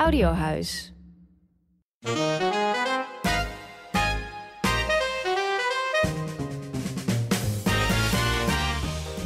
[0.00, 0.92] Audiohuis.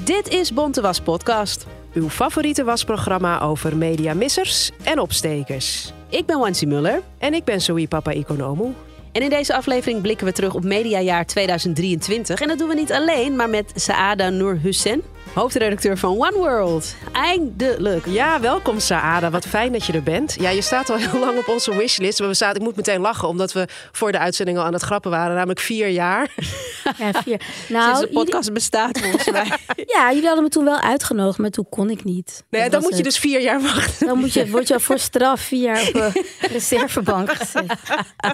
[0.05, 1.67] Dit is Bonte Was Podcast.
[1.93, 5.93] Uw favoriete wasprogramma over mediamissers en opstekers.
[6.09, 7.02] Ik ben Wansi Muller.
[7.18, 8.75] En ik ben Zoe Papa Economo.
[9.12, 12.41] En in deze aflevering blikken we terug op mediajaar 2023.
[12.41, 15.02] En dat doen we niet alleen, maar met Saada Noor Hussein,
[15.35, 16.95] hoofdredacteur van One World.
[17.12, 18.07] Eindelijk.
[18.07, 19.30] Ja, welkom Saada.
[19.30, 20.37] Wat fijn dat je er bent.
[20.41, 22.19] Ja, je staat al heel lang op onze wishlist.
[22.19, 24.83] Maar we zaten, ik moet meteen lachen, omdat we voor de uitzending al aan het
[24.83, 25.34] grappen waren.
[25.34, 26.29] Namelijk vier jaar.
[26.98, 27.41] Ja, vier.
[27.69, 29.47] Nou, Nou, Sinds de podcast bestaat volgens mij.
[29.87, 32.45] ja, jullie hadden me toen wel uitgenodigd, maar toen kon ik niet.
[32.51, 34.07] Nee, Dat dan moet je dus vier jaar wachten.
[34.07, 36.12] Dan moet je, word je voor straf vier jaar op een
[36.52, 37.65] reservebank gezet.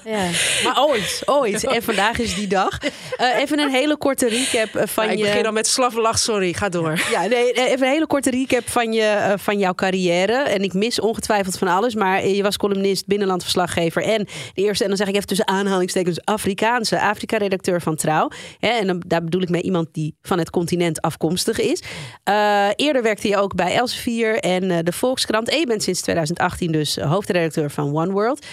[0.05, 0.25] Ja.
[0.65, 1.65] Maar ooit, ooit.
[1.67, 2.79] En vandaag is die dag.
[3.17, 5.25] Eh, even een hele korte recap eh, van Ja, ik je...
[5.25, 6.53] begin al met slavenlach, sorry.
[6.53, 6.90] Ga door.
[6.97, 10.33] Ja, nee, even een hele korte recap van, je, eh, van jouw carrière.
[10.33, 11.95] En ik mis ongetwijfeld van alles.
[11.95, 14.03] Maar je was columnist, binnenlandverslaggever.
[14.03, 18.31] En de eerste, en dan zeg ik even tussen aanhalingstekens, Afrikaanse Afrika-redacteur van Trouw.
[18.61, 21.83] En dan, daar bedoel ik mee iemand die van het continent afkomstig is.
[22.25, 25.49] Eh, eerder werkte je ook bij Elsevier en eh, de Volkskrant.
[25.49, 28.47] En je bent sinds 2018 dus hoofdredacteur van One World.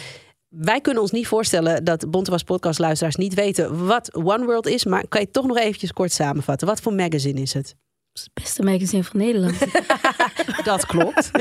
[0.50, 4.86] Wij kunnen ons niet voorstellen dat Bontewas podcastluisteraars niet weten wat One World is.
[4.86, 6.67] Maar kan je toch nog eventjes kort samenvatten?
[6.67, 7.75] Wat voor magazine is het?
[8.23, 9.58] Het beste magazine van Nederland.
[10.64, 11.32] Dat klopt.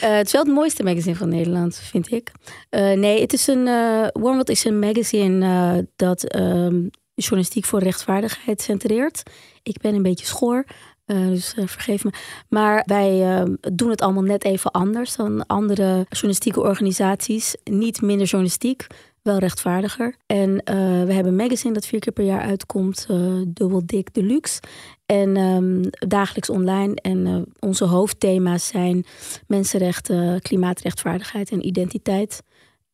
[0.00, 2.32] Eh, het is wel het mooiste magazine van Nederland, vind ik.
[2.70, 3.66] Eh, nee, het is een.
[3.66, 9.22] eh One World is een magazine eh, dat ehm, journalistiek voor rechtvaardigheid centreert.
[9.62, 10.64] Ik ben een beetje schoor.
[11.04, 12.10] Eh, dus eh, vergeef me.
[12.48, 17.56] Maar wij ehm, doen het allemaal net even anders dan andere journalistieke organisaties.
[17.64, 18.86] Niet minder journalistiek,
[19.22, 20.16] wel rechtvaardiger.
[20.26, 23.06] En eh, we hebben een magazine dat vier keer per jaar uitkomt.
[23.48, 24.60] dubbel dik deluxe.
[25.06, 26.94] En ehm, dagelijks online.
[26.94, 29.04] En onze hoofdthema's zijn
[29.46, 32.42] mensenrechten, klimaatrechtvaardigheid en identiteit.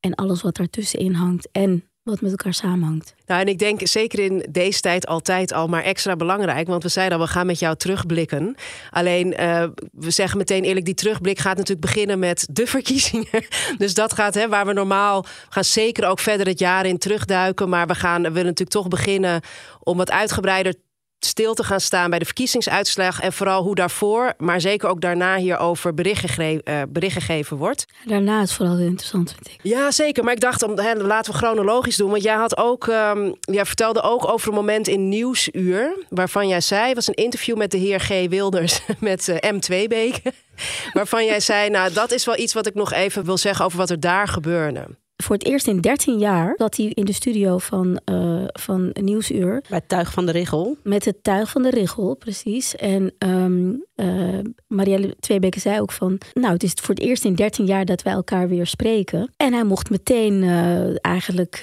[0.00, 3.14] En alles wat daartussenin hangt en wat met elkaar samenhangt.
[3.26, 6.66] Nou, en ik denk zeker in deze tijd altijd al maar extra belangrijk.
[6.66, 8.54] Want we zeiden al, we gaan met jou terugblikken.
[8.90, 13.26] Alleen, eh, we zeggen meteen eerlijk, die terugblik gaat natuurlijk beginnen met de verkiezingen.
[13.78, 17.68] Dus dat gaat, hè, waar we normaal gaan zeker ook verder het jaar in terugduiken.
[17.68, 19.40] Maar we gaan, we willen natuurlijk toch beginnen
[19.80, 20.74] om wat uitgebreider
[21.20, 23.20] stil te gaan staan bij de verkiezingsuitslag.
[23.20, 27.84] En vooral hoe daarvoor, maar zeker ook daarna hierover bericht, gegre- eh, bericht gegeven wordt.
[28.04, 29.60] Daarna is vooral heel interessant, vind ik.
[29.62, 30.24] Ja, zeker.
[30.24, 32.10] Maar ik dacht, om, hè, laten we chronologisch doen.
[32.10, 36.06] Want jij, had ook, ehm, jij vertelde ook over een moment in Nieuwsuur...
[36.08, 38.08] waarvan jij zei, het was een interview met de heer G.
[38.08, 38.80] Wilders...
[39.00, 40.32] met eh, M2 Beken.
[40.92, 43.64] waarvan jij zei, nou, dat is wel iets wat ik nog even wil zeggen...
[43.64, 44.86] over wat er daar gebeurde.
[45.22, 49.62] Voor het eerst in 13 jaar dat hij in de studio van, eh, van Nieuwsuur...
[49.68, 50.76] Bij het tuig van de Richel.
[50.82, 52.76] met het tuig van de richel, precies.
[52.76, 56.18] En ehm eh, Marielle Tweebeke zei ook van...
[56.34, 59.32] nou, het is voor het eerst in 13 jaar dat wij elkaar weer spreken.
[59.36, 61.62] En hij mocht meteen eh, eigenlijk...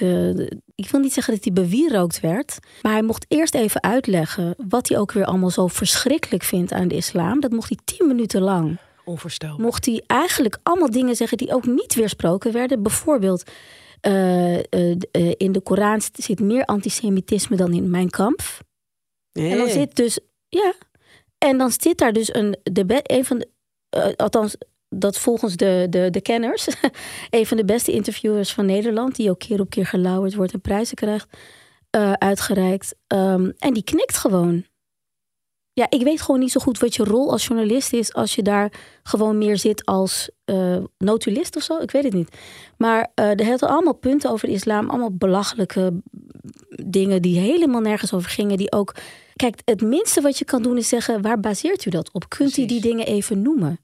[0.74, 2.58] ik wil niet zeggen dat hij bewierookt werd...
[2.82, 4.54] maar hij mocht eerst even uitleggen...
[4.68, 7.40] wat hij ook weer allemaal zo verschrikkelijk vindt aan de islam.
[7.40, 8.78] Dat mocht hij 10 minuten lang
[9.08, 9.60] Onvoorstelbaar.
[9.60, 12.82] mocht hij eigenlijk allemaal dingen zeggen die ook niet weersproken werden.
[12.82, 13.50] Bijvoorbeeld,
[14.00, 18.40] eh, eh, eh, in de Koran zit meer antisemitisme dan in mijn kamp.
[19.32, 20.18] En dan zit dus,
[20.48, 20.74] ja,
[21.38, 24.56] en dan zit daar dus een, de een van de, althans,
[24.88, 26.66] dat volgens de, de, de kenners,
[27.30, 30.60] een van de beste interviewers van Nederland, die ook keer op keer gelauwerd wordt en
[30.60, 31.28] prijzen krijgt,
[32.18, 32.94] uitgereikt.
[33.06, 34.64] Ehm, en die knikt gewoon.
[35.78, 38.42] Ja, ik weet gewoon niet zo goed wat je rol als journalist is als je
[38.42, 38.72] daar
[39.02, 41.78] gewoon meer zit als eh, notulist of zo.
[41.78, 42.36] Ik weet het niet.
[42.76, 46.02] Maar eh er hadden allemaal punten over de islam, allemaal belachelijke
[46.86, 48.56] dingen die helemaal nergens over gingen.
[48.56, 48.94] Die ook.
[49.34, 52.28] Kijk, het minste wat je kan doen is zeggen: waar baseert u dat op?
[52.28, 53.80] Kunt u die dingen even noemen?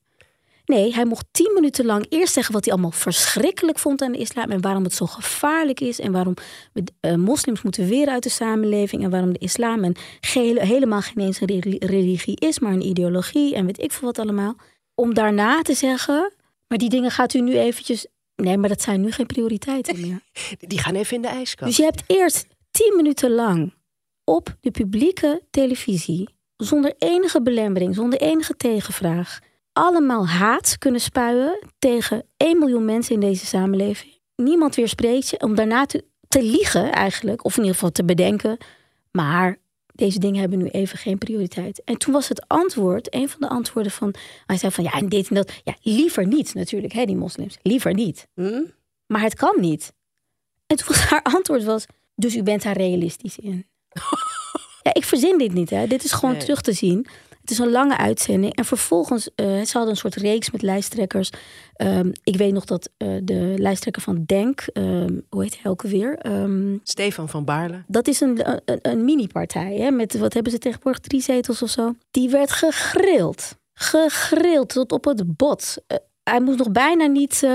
[0.72, 4.18] Nee, hij mocht tien minuten lang eerst zeggen wat hij allemaal verschrikkelijk vond aan de
[4.18, 4.50] islam.
[4.50, 6.00] En waarom het zo gevaarlijk is.
[6.00, 6.34] En waarom
[6.72, 9.02] we eh, moslims moeten weer uit de samenleving.
[9.04, 12.86] En waarom de islam een gehele- helemaal geen eens een reli- religie is, maar een
[12.86, 13.54] ideologie.
[13.54, 14.56] En weet ik veel wat allemaal.
[14.94, 16.32] Om daarna te zeggen,
[16.68, 18.06] maar die dingen gaat u nu eventjes...
[18.36, 20.20] Nee, maar dat zijn nu geen prioriteiten meer.
[20.70, 21.66] Die gaan even in de ijskast.
[21.68, 23.75] Dus je hebt eerst tien minuten lang
[24.25, 29.38] op de publieke televisie, zonder enige belemmering, zonder enige tegenvraag,
[29.72, 34.12] allemaal haat kunnen spuien tegen 1 miljoen mensen in deze samenleving.
[34.36, 38.56] Niemand weerspreekt je om daarna te, te liegen eigenlijk, of in ieder geval te bedenken.
[39.10, 39.58] Maar
[39.94, 41.82] deze dingen hebben nu even geen prioriteit.
[41.84, 44.14] En toen was het antwoord, een van de antwoorden van,
[44.46, 45.52] hij zei van ja, en dit en dat.
[45.64, 47.56] Ja, liever niet natuurlijk, hè, die moslims.
[47.62, 48.28] Liever niet.
[48.34, 48.62] Hm?
[49.06, 49.92] Maar het kan niet.
[50.66, 53.66] En toen was haar antwoord was, dus u bent daar realistisch in.
[54.82, 55.86] ja, ik verzin dit niet, hè.
[55.86, 56.40] Dit is gewoon Nee.
[56.40, 57.06] terug te zien.
[57.42, 58.54] Het is een lange uitzending.
[58.54, 61.30] En vervolgens, uh, ze hadden een soort reeks met lijsttrekkers.
[61.74, 65.82] Ehm, ik weet nog dat uh, de lijsttrekker van Denk, um, hoe heet hij ook
[65.82, 66.26] weer?
[66.26, 67.82] Um, Stefan van Baarle.
[67.86, 69.90] Dat is een, een, een mini-partij.
[69.92, 71.94] Met, wat hebben ze tegenwoordig, drie zetels of zo?
[72.10, 73.56] Die werd gegrild.
[73.74, 75.76] Gegrild tot op het bot.
[75.88, 77.46] Uh, hij moest nog bijna niet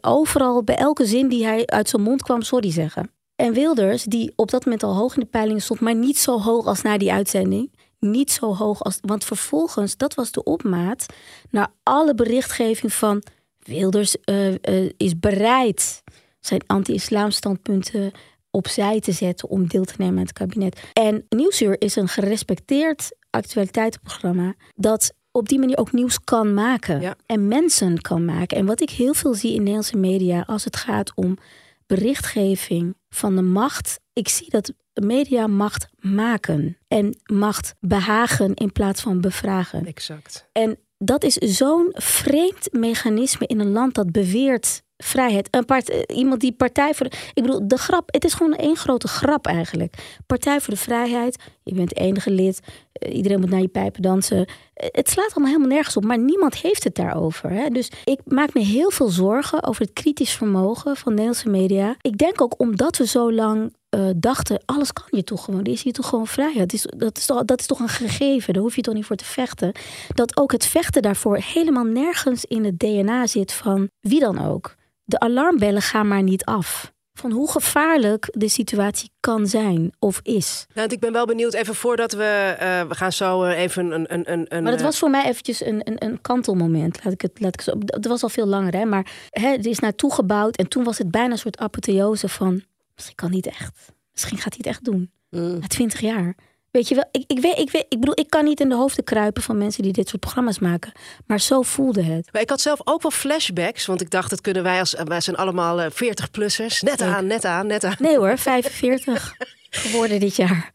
[0.00, 3.10] overal, bij elke zin die hij uit zijn mond kwam, sorry zeggen.
[3.36, 6.40] En Wilders, die op dat moment al hoog in de peilingen stond, maar niet zo
[6.40, 7.70] hoog als na die uitzending.
[7.98, 8.98] Niet zo hoog als.
[9.00, 11.06] Want vervolgens, dat was de opmaat
[11.50, 13.22] naar alle berichtgeving van
[13.58, 16.02] Wilders uh, uh, is bereid
[16.40, 18.12] zijn anti-islam standpunten
[18.50, 20.80] opzij te zetten om deel te nemen aan het kabinet.
[20.92, 27.48] En Nieuwsuur is een gerespecteerd actualiteitenprogramma dat op die manier ook nieuws kan maken en
[27.48, 28.56] mensen kan maken.
[28.56, 31.38] En wat ik heel veel zie in Nederlandse media als het gaat om
[31.86, 34.00] berichtgeving van de macht.
[34.12, 34.72] Ik zie dat
[35.04, 39.86] media macht maken en macht behagen in plaats van bevragen.
[39.86, 40.48] Exact.
[40.52, 45.48] En dat is zo'n vreemd mechanisme in een land dat beweert vrijheid.
[45.50, 47.16] Een part, eh, iemand die Partij voor de.
[47.34, 48.12] Ik bedoel, de grap.
[48.12, 50.18] Het is gewoon één grote grap eigenlijk.
[50.26, 51.42] Partij voor de Vrijheid.
[51.68, 52.60] Je bent enige lid.
[52.92, 54.46] Eh, iedereen moet naar je pijpen dansen.
[54.74, 56.04] Eh, het slaat allemaal helemaal nergens op.
[56.04, 57.50] Maar niemand heeft het daarover.
[57.50, 57.68] Hè?
[57.68, 61.96] Dus ik maak me heel veel zorgen over het kritisch vermogen van Nederlandse media.
[62.00, 63.74] Ik denk ook omdat we zo lang
[64.16, 65.60] dachten, alles kan je toch gewoon.
[65.60, 66.58] Er is hier toch gewoon vrijheid.
[66.58, 68.52] Dat is, dat, is toch, dat is toch een gegeven.
[68.52, 69.72] Daar hoef je toch niet voor te vechten.
[70.14, 74.74] Dat ook het vechten daarvoor helemaal nergens in het DNA zit van wie dan ook
[75.06, 76.94] de alarmbellen gaan maar niet af.
[77.18, 80.66] Van hoe gevaarlijk de situatie kan zijn of is.
[80.74, 82.56] Nou, ik ben wel benieuwd, even voordat we.
[82.60, 84.62] Uh, we gaan zo uh, even een, een, een, een.
[84.62, 87.04] Maar dat was eh, voor mij eventjes een, een, een kantelmoment.
[87.04, 88.84] Laat ik het, laat ik zo, dat was al veel langer, hè?
[88.84, 90.56] Maar hè, het is naartoe gebouwd.
[90.56, 92.62] En toen was het bijna een soort apotheose van.
[92.94, 93.92] Misschien kan niet echt.
[94.12, 95.10] Misschien gaat hij het echt doen.
[95.30, 95.58] Mm.
[95.58, 96.34] Na twintig jaar.
[96.76, 98.74] Weet je wel, ik, ik, weet, ik, weet, ik bedoel, ik kan niet in de
[98.74, 100.92] hoofden kruipen van mensen die dit soort programma's maken.
[101.26, 102.28] Maar zo voelde het.
[102.32, 105.20] Maar ik had zelf ook wel flashbacks, want ik dacht, dat kunnen wij als wij
[105.20, 106.78] zijn allemaal 40-plussers.
[106.80, 107.94] Net aan, net aan, net aan.
[107.98, 109.34] Nee hoor, 45
[109.70, 110.72] geworden dit jaar.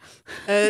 [0.49, 0.65] Uh,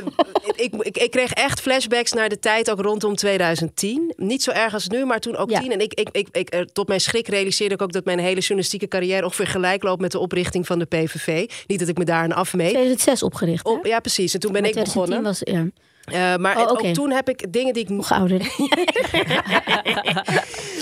[0.55, 4.13] ik, ik, ik, kreeg echt flashbacks naar de tijd ook rondom 2010.
[4.17, 5.59] Niet zo erg als nu, maar toen ook ja.
[5.59, 5.71] tien.
[5.71, 8.39] En ik, ik, ik, ik, eh, tot mijn schrik realiseerde ik ook dat mijn hele
[8.39, 11.49] journalistieke carrière ongeveer gelijk loopt met de oprichting van de PVV.
[11.67, 12.69] Niet dat ik me daar aan afmeet.
[12.69, 13.65] 2006 opgericht.
[13.65, 14.33] Op, ja, precies.
[14.33, 15.23] En toen ben ik begonnen.
[15.23, 15.65] Was, ja.
[16.11, 16.89] Uh, maar oh, okay.
[16.89, 17.89] ook toen heb ik dingen die ik.
[17.89, 18.39] Nog ouder.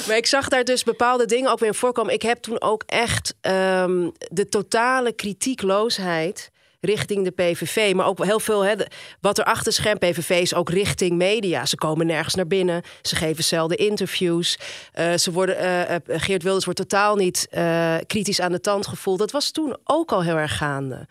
[0.07, 2.13] maar ik zag daar dus bepaalde dingen ook weer in voorkomen.
[2.13, 7.93] Ik heb toen ook echt um, de totale kritiekloosheid richting de PVV.
[7.93, 8.73] Maar ook heel veel, hè,
[9.21, 11.65] wat er achter scherm PVV is ook richting media.
[11.65, 12.81] Ze komen nergens naar binnen.
[13.01, 14.59] Ze geven zelden interviews.
[14.99, 19.19] Uh, ze worden, uh, Geert Wilders wordt totaal niet uh, kritisch aan de tand gevoeld.
[19.19, 21.07] Dat was toen ook al heel erg gaande.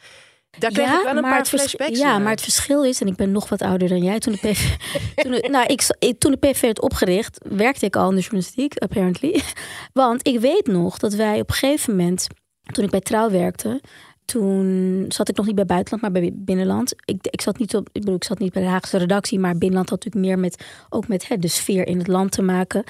[0.59, 3.17] Daar kreeg ja, ik wel een paar flashbacks Ja, maar het verschil is, en ik
[3.17, 4.19] ben nog wat ouder dan jij.
[4.19, 4.77] Toen de PVV,
[5.23, 5.83] toen de, nou, ik,
[6.19, 9.43] toen de PVV werd opgericht, werkte ik al in de journalistiek, apparently.
[9.93, 12.27] Want ik weet nog dat wij op een gegeven moment,
[12.73, 13.81] toen ik bij Trouw werkte,
[14.29, 16.95] toen zat ik nog niet bij buitenland, maar bij binnenland.
[17.05, 19.53] Ik, ik zat niet op, ik bedoel, ik zat niet bij de Haagse redactie, maar
[19.53, 22.85] binnenland had natuurlijk meer met ook met de sfeer in het land te maken.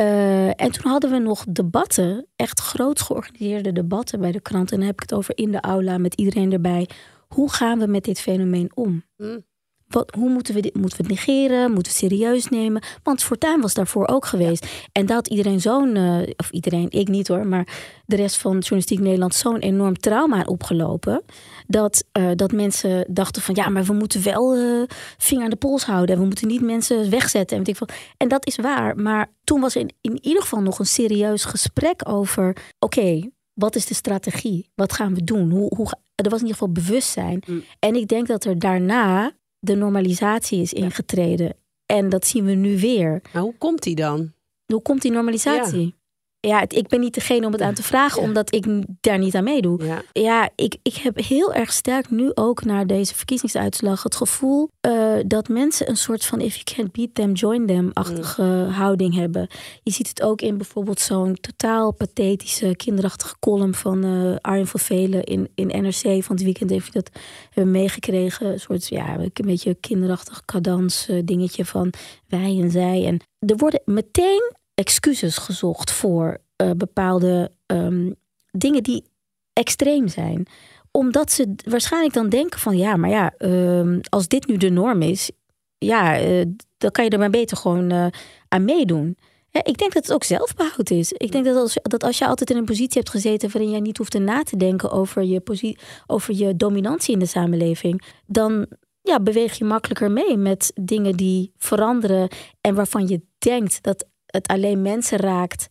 [0.00, 4.72] Uh, en toen hadden we nog debatten, echt groot georganiseerde debatten bij de krant.
[4.72, 6.88] En dan heb ik het over in de aula met iedereen erbij.
[7.28, 9.04] Hoe gaan we met dit fenomeen om?
[9.16, 9.44] Mm.
[9.88, 10.74] Wat, hoe moeten we dit?
[10.74, 11.72] Moeten we het negeren?
[11.72, 12.82] Moeten we het serieus nemen?
[13.02, 14.66] Want Fortuin was daarvoor ook geweest.
[14.92, 17.66] En dat iedereen zo'n, uh, of iedereen, ik niet hoor, maar
[18.06, 21.22] de rest van journalistiek Nederland zo'n enorm trauma opgelopen.
[21.66, 24.82] Dat, uh, dat mensen dachten van ja, maar we moeten wel uh,
[25.18, 26.18] vinger aan de pols houden.
[26.18, 27.64] We moeten niet mensen wegzetten.
[27.64, 27.74] En,
[28.16, 28.96] en dat is waar.
[28.96, 33.30] Maar toen was er in, in ieder geval nog een serieus gesprek over: oké, okay,
[33.54, 34.70] wat is de strategie?
[34.74, 35.50] Wat gaan we doen?
[35.50, 37.42] Hoe, hoe, er was in ieder geval bewustzijn.
[37.46, 37.64] Mm.
[37.78, 39.32] En ik denk dat er daarna
[39.66, 41.56] de normalisatie is ingetreden.
[41.86, 43.22] En dat zien we nu weer.
[43.32, 44.32] Maar hoe komt die dan?
[44.66, 45.94] Hoe komt die normalisatie?
[46.40, 48.66] Ja, ik ben niet degene om het aan te vragen, omdat ik
[49.00, 49.84] daar niet aan meedoe.
[49.84, 54.70] Ja, ja ik, ik heb heel erg sterk nu ook naar deze verkiezingsuitslag het gevoel
[54.86, 58.68] uh, dat mensen een soort van if you can't beat them, join them-achtige mm.
[58.68, 59.48] houding hebben.
[59.82, 64.80] Je ziet het ook in bijvoorbeeld zo'n totaal pathetische, kinderachtige column van uh, Arjen van
[64.80, 66.70] Velen in, in NRC van het weekend.
[66.70, 67.10] Heeft dat
[67.50, 68.46] hebben meegekregen?
[68.46, 71.92] Een soort, ja, een beetje kinderachtig cadans uh, dingetje van
[72.28, 73.06] wij en zij.
[73.06, 78.14] En er worden meteen excuses gezocht voor uh, bepaalde um,
[78.50, 79.04] dingen die
[79.52, 80.46] extreem zijn.
[80.90, 85.02] Omdat ze waarschijnlijk dan denken van ja, maar ja, um, als dit nu de norm
[85.02, 85.30] is,
[85.78, 86.44] ja, uh,
[86.78, 88.06] dan kan je er maar beter gewoon uh,
[88.48, 89.16] aan meedoen.
[89.62, 91.12] Ik denk dat het ook zelfbehoud is.
[91.12, 93.80] Ik denk dat als, dat als je altijd in een positie hebt gezeten waarin jij
[93.80, 98.66] niet hoeft na te denken over je, positie, over je dominantie in de samenleving, dan
[99.02, 102.28] ja, beweeg je makkelijker mee met dingen die veranderen
[102.60, 104.06] en waarvan je denkt dat
[104.36, 105.66] het alleen mensen raakt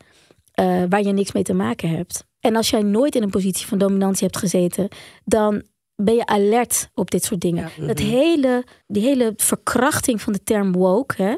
[0.60, 2.26] uh, waar je niks mee te maken hebt.
[2.40, 4.88] En als jij nooit in een positie van dominantie hebt gezeten,
[5.24, 5.64] dan
[5.96, 7.70] ben je alert op dit soort dingen.
[7.80, 8.08] Dat mhm.
[8.08, 11.36] hele, die hele verkrachting van de term woke hè,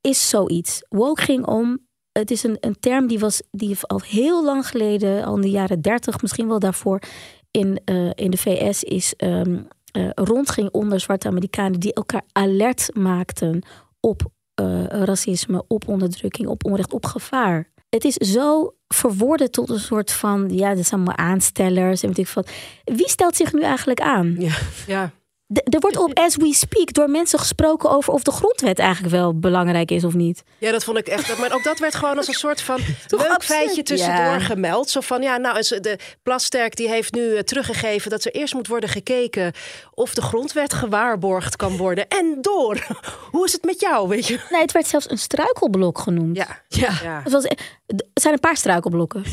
[0.00, 0.82] is zoiets.
[0.88, 1.88] Woke ging om.
[2.12, 5.50] Het is een, een term die, was, die al heel lang geleden, al in de
[5.50, 7.02] jaren 30, misschien wel daarvoor,
[7.50, 12.90] in, uh, in de VS is um, uh, rondging onder zwarte Amerikanen die elkaar alert
[12.94, 13.62] maakten
[14.00, 17.68] op uh, racisme, op onderdrukking, op onrecht, op gevaar.
[17.88, 22.18] Het is zo verwoorden tot een soort van, ja, dat zijn allemaal aanstellers en weet
[22.18, 22.50] ik wat.
[22.84, 24.36] Wie stelt zich nu eigenlijk aan?
[24.38, 24.54] Ja,
[24.86, 25.12] ja
[25.52, 29.38] er wordt op as we speak door mensen gesproken over of de grondwet eigenlijk wel
[29.38, 30.42] belangrijk is of niet.
[30.58, 31.38] Ja, dat vond ik echt.
[31.38, 34.90] Maar ook dat werd gewoon als een soort van leuk feitje tussendoor gemeld.
[34.90, 38.66] Zo van ja, nou, de Plasterk die heeft nu eh, teruggegeven dat er eerst moet
[38.66, 39.52] worden gekeken
[39.94, 42.08] of de grondwet gewaarborgd kan worden.
[42.08, 42.86] En door.
[43.30, 44.40] Hoe is het met jou, weet je?
[44.50, 46.36] Nee, het werd zelfs een struikelblok genoemd.
[46.36, 46.62] Ja.
[46.68, 47.20] ja.
[47.24, 49.24] Het, was, het zijn een paar struikelblokken.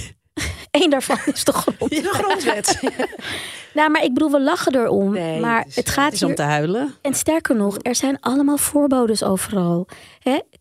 [0.82, 2.04] Eén daarvan is de grondwet.
[2.04, 2.80] De grondwet.
[3.74, 5.12] nou, maar ik bedoel, we lachen erom.
[5.12, 6.96] Nee, maar het, het gaat het is om te huilen.
[7.02, 9.88] En sterker nog, er zijn allemaal voorbodes overal.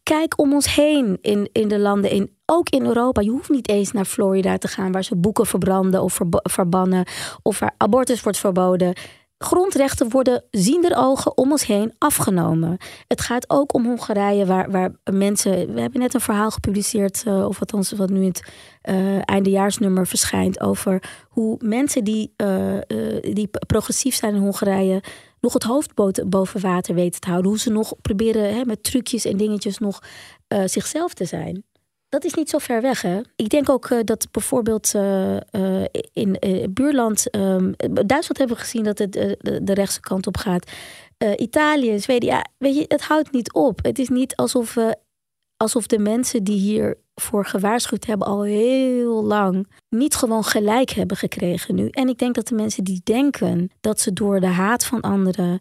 [0.03, 3.21] Kijk om ons heen in, in de landen, in, ook in Europa.
[3.21, 7.07] Je hoeft niet eens naar Florida te gaan, waar ze boeken verbranden of verbannen.
[7.43, 8.95] Of waar abortus wordt verboden
[9.39, 12.77] grondrechten worden ziender ogen om ons heen afgenomen.
[13.09, 15.75] Het gaat ook om Hongarije, waar, waar mensen.
[15.75, 18.53] We hebben net een verhaal gepubliceerd, uh, of althans wat nu in het
[18.91, 22.79] uh, eindejaarsnummer verschijnt, over hoe mensen die, uh,
[23.21, 25.03] die progressief zijn in Hongarije
[25.41, 25.95] nog het hoofd
[26.27, 27.51] boven water weten te houden.
[27.51, 30.03] Hoe ze nog proberen hè, met trucjes en dingetjes nog
[30.65, 31.65] zichzelf te zijn.
[32.09, 33.03] Dat is niet zo ver weg.
[33.03, 33.21] Hè?
[33.37, 36.39] Ik denk ook uh, dat bijvoorbeeld uh, uh, in
[36.71, 40.71] buurland, um, Duitsland hebben we gezien dat het de, rechtse kant op gaat.
[41.37, 43.85] Italië, Zweden, ja, weet je, het houdt niet op.
[43.85, 44.77] Het is niet alsof,
[45.57, 51.75] alsof de mensen die hiervoor gewaarschuwd hebben al heel lang niet gewoon gelijk hebben gekregen
[51.75, 51.89] nu.
[51.89, 55.59] En ik denk dat de mensen die denken dat ze door de haat van anderen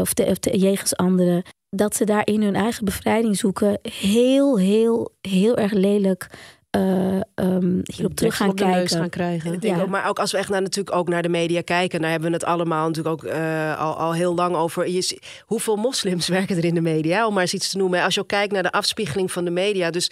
[0.00, 1.42] of, de, of de jegens anderen
[1.76, 6.28] dat ze daar in hun eigen bevrijding zoeken, heel, heel, heel erg lelijk
[6.76, 8.98] uh, um, hierop terug gaan kijken.
[8.98, 9.56] Gaan krijgen.
[9.60, 9.80] ja.
[9.80, 12.28] ook, maar ook als we echt naar, natuurlijk ook naar de media kijken, dan hebben
[12.28, 14.88] we het allemaal natuurlijk ook uh, al, al heel lang over.
[14.88, 17.26] Je, hoeveel moslims werken er in de media?
[17.26, 18.02] Om maar eens iets te noemen.
[18.02, 19.90] Als je ook kijkt naar de afspiegeling van de media.
[19.90, 20.10] Dus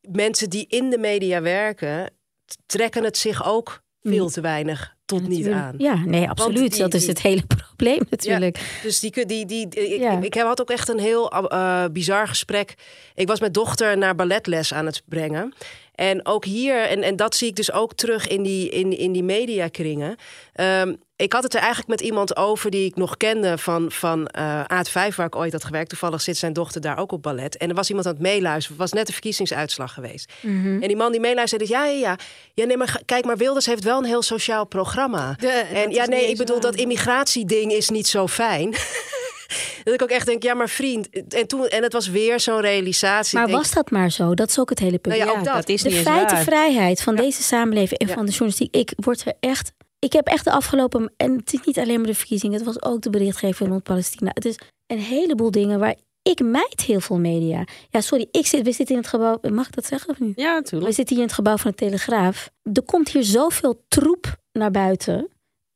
[0.00, 2.10] mensen die in de media werken,
[2.66, 5.74] trekken het zich ook veel te weinig tot niet aan.
[5.78, 6.78] Ja, nee, absoluut.
[6.78, 8.80] dat is het hele probleem natuurlijk.
[8.82, 12.74] dus die, die, die, ik, ik had ook echt een heel uh, bizar gesprek.
[13.14, 15.54] Ik was mijn dochter naar balletles aan het brengen.
[15.98, 19.12] En ook hier, en, en dat zie ik dus ook terug in die, in, in
[19.12, 20.16] die mediakringen.
[20.60, 24.20] Um, ik had het er eigenlijk met iemand over die ik nog kende van, van
[24.38, 25.88] uh, Aad 5, waar ik ooit had gewerkt.
[25.88, 27.56] Toevallig zit zijn dochter daar ook op ballet.
[27.56, 28.78] En er was iemand aan het meeluisteren.
[28.78, 30.32] Het was net de verkiezingsuitslag geweest.
[30.40, 30.82] Mhm.
[30.82, 32.18] En die man die meeluisterde, ja, ja, ja.
[32.54, 35.36] Ja, nee, maar kijk, maar Wilders heeft wel een heel sociaal programma.
[35.72, 38.74] en ja, nee, ik bedoel, dat immigratieding is niet zo fijn.
[39.84, 41.08] dat ik ook echt denk, ja, maar vriend.
[41.28, 43.38] En, toen, en het was weer zo'n realisatie.
[43.38, 44.34] Maar was dat maar zo?
[44.34, 45.16] Dat is ook het hele punt.
[45.16, 45.54] Nou ja, dat.
[45.54, 45.68] dat.
[45.68, 48.76] is de feitenvrijheid van deze samenleving en van de journalistiek.
[48.76, 51.12] Ik word er echt ik heb echt de afgelopen.
[51.16, 54.30] En het is niet alleen maar de verkiezingen, het was ook de berichtgeving rond Palestina.
[54.34, 57.64] Het is een heleboel dingen waar ik mijd heel veel media.
[57.90, 59.38] Ja, sorry, ik zit, we zitten in het gebouw.
[59.50, 60.40] Mag ik dat zeggen of niet?
[60.40, 60.90] Ja, natuurlijk.
[60.90, 62.50] We zitten hier in het gebouw van de Telegraaf.
[62.72, 65.28] Er komt hier zoveel troep naar buiten.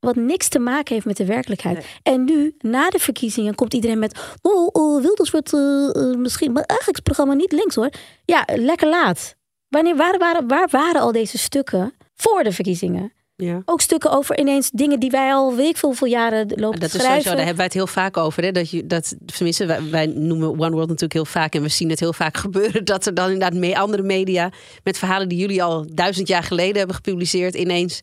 [0.06, 1.85] Wat niks te maken heeft met de werkelijkheid.
[2.02, 4.37] En nu, na de verkiezingen, komt iedereen met.
[4.40, 6.52] Oh, oh Wilders wordt uh, misschien.
[6.52, 7.90] Maar eigenlijk is het programma niet links hoor.
[8.25, 9.37] Ja, lekker laat.
[9.68, 13.12] Wanneer, waar, waar, waar waren al deze stukken voor de verkiezingen?
[13.37, 13.62] Ja.
[13.64, 16.90] Ook stukken over ineens dingen die wij al weet ik veel, veel jaren lopen dat
[16.90, 17.16] te schrijven.
[17.16, 18.42] Is sowieso, daar hebben wij het heel vaak over.
[18.42, 18.52] Hè?
[18.52, 21.54] Dat je, dat, tenminste, wij, wij, noemen One World natuurlijk heel vaak.
[21.54, 22.85] En we zien het heel vaak gebeuren.
[22.85, 24.50] Dat er dan inderdaad mee andere media
[24.85, 27.54] met verhalen die jullie al duizend jaar geleden hebben gepubliceerd.
[27.54, 28.00] ineens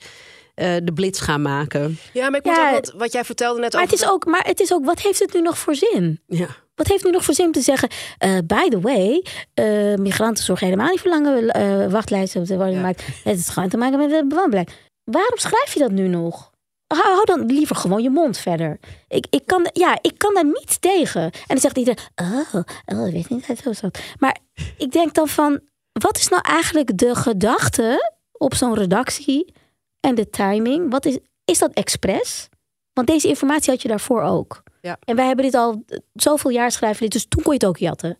[0.61, 1.97] uh, de blitz gaan maken.
[2.13, 3.93] Ja, maar ik moet ja, ook wat, wat jij vertelde net maar over...
[3.93, 6.21] Het is ook, maar het is ook, wat heeft het nu nog voor zin?
[6.27, 6.47] Ja.
[6.75, 7.89] Wat heeft nu nog voor zin om te zeggen?
[8.25, 9.25] Uh, by the way,
[9.55, 13.01] uh, migranten zorgen helemaal niet voor lange wachtlijsten op de woningmarkt.
[13.01, 13.29] Ja.
[13.29, 14.71] Het is gewoon te maken met het bewoonbeleid.
[15.03, 16.51] Waarom schrijf je dat nu nog?
[16.87, 18.79] Hou, dan liever gewoon je mond verder.
[19.07, 21.21] Ik, ik, kan, ja, ik kan daar niet tegen.
[21.21, 22.53] En dan zegt iedereen, oh,
[22.85, 23.99] oh ik weet niet, zo is dat.
[24.19, 24.37] Maar
[24.77, 25.59] ik denk dan van,
[25.91, 29.53] wat is nou eigenlijk de gedachte op zo'n redactie
[29.99, 30.91] en de timing?
[30.91, 32.49] Wat is, is dat expres?
[32.93, 34.63] Want deze informatie had je daarvoor ook.
[34.81, 34.97] Ja.
[35.03, 37.77] En wij hebben dit al zoveel jaar schrijven, dit, dus toen kon je het ook
[37.77, 38.17] jatten.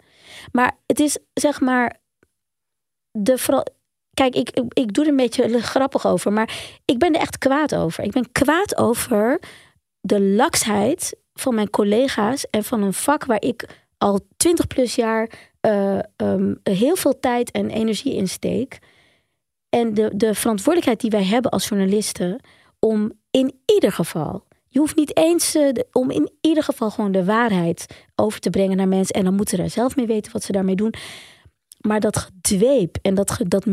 [0.52, 2.00] Maar het is zeg maar
[3.12, 3.64] de
[4.14, 7.76] Kijk, ik, ik doe er een beetje grappig over, maar ik ben er echt kwaad
[7.76, 8.04] over.
[8.04, 9.40] Ik ben kwaad over
[10.02, 13.66] de laksheid van mijn collega's en van een vak waar ik
[13.98, 15.30] al twintig plus jaar
[15.62, 18.80] uh, um, heel veel tijd en energie in steek.
[19.70, 22.40] En de, de verantwoordelijkheid die wij hebben als journalisten
[22.80, 27.26] om in ieder geval je hoeft niet eens uh, om in ieder geval gewoon de
[27.26, 27.86] waarheid
[28.16, 29.16] over te brengen naar mensen.
[29.16, 30.94] En dan moeten ze er zelf mee weten wat ze daarmee doen.
[31.80, 33.66] Maar dat gedweep en dat, dat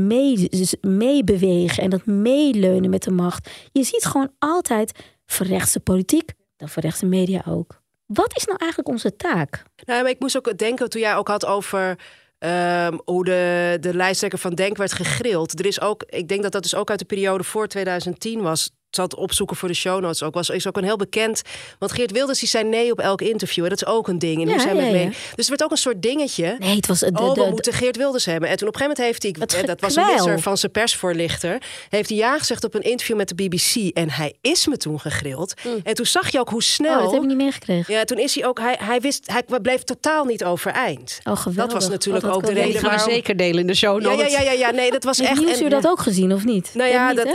[0.80, 3.50] meebewegen en dat meeleunen met de macht.
[3.72, 7.82] Je ziet gewoon altijd verrechtse politiek, dan verrechtse media ook.
[8.06, 9.62] Wat is nou eigenlijk onze taak?
[9.84, 11.98] Nou, maar ik moest ook denken toen jij ook had over
[12.46, 15.58] um, hoe de, de lijsttrekker van Denk werd gegrild.
[15.58, 18.70] Er is ook, ik denk dat dat dus ook uit de periode voor 2010 was
[18.90, 20.34] zat opzoeken voor de show notes ook.
[20.34, 21.42] Was, is ook een heel bekend.
[21.78, 23.64] Want Geert Wilders die zei nee op elk interview.
[23.64, 24.42] En dat is ook een ding.
[24.42, 25.08] En ja, zijn ja, mee.
[25.08, 26.56] Dus het werd ook een soort dingetje.
[26.58, 28.48] Nee, het was de, oh, we moeten Geert Wilders hebben.
[28.48, 31.62] En toen op een gegeven moment heeft hij, dat was een misser van zijn persvoorlichter,
[31.88, 33.96] heeft hij ja gezegd op een interview met de BBC.
[33.96, 35.54] En hij is me toen gegrild.
[35.64, 35.80] Mm.
[35.82, 36.96] En toen zag je ook hoe snel.
[36.96, 37.94] Oh, dat heb ik niet meegekregen.
[37.94, 38.58] Ja, toen is hij ook.
[38.58, 41.20] Hij, hij wist, hij bleef totaal niet overeind.
[41.24, 41.72] Oh, geweldig.
[41.72, 42.82] Dat was natuurlijk ook de reden.
[42.82, 43.04] waarom...
[43.04, 44.32] we zeker delen in de show notes.
[44.32, 45.44] Ja, ja, ja, ja, nee, dat was echt.
[45.44, 46.70] Heeft u dat ook gezien of niet?
[46.74, 47.26] Nou ja, dat,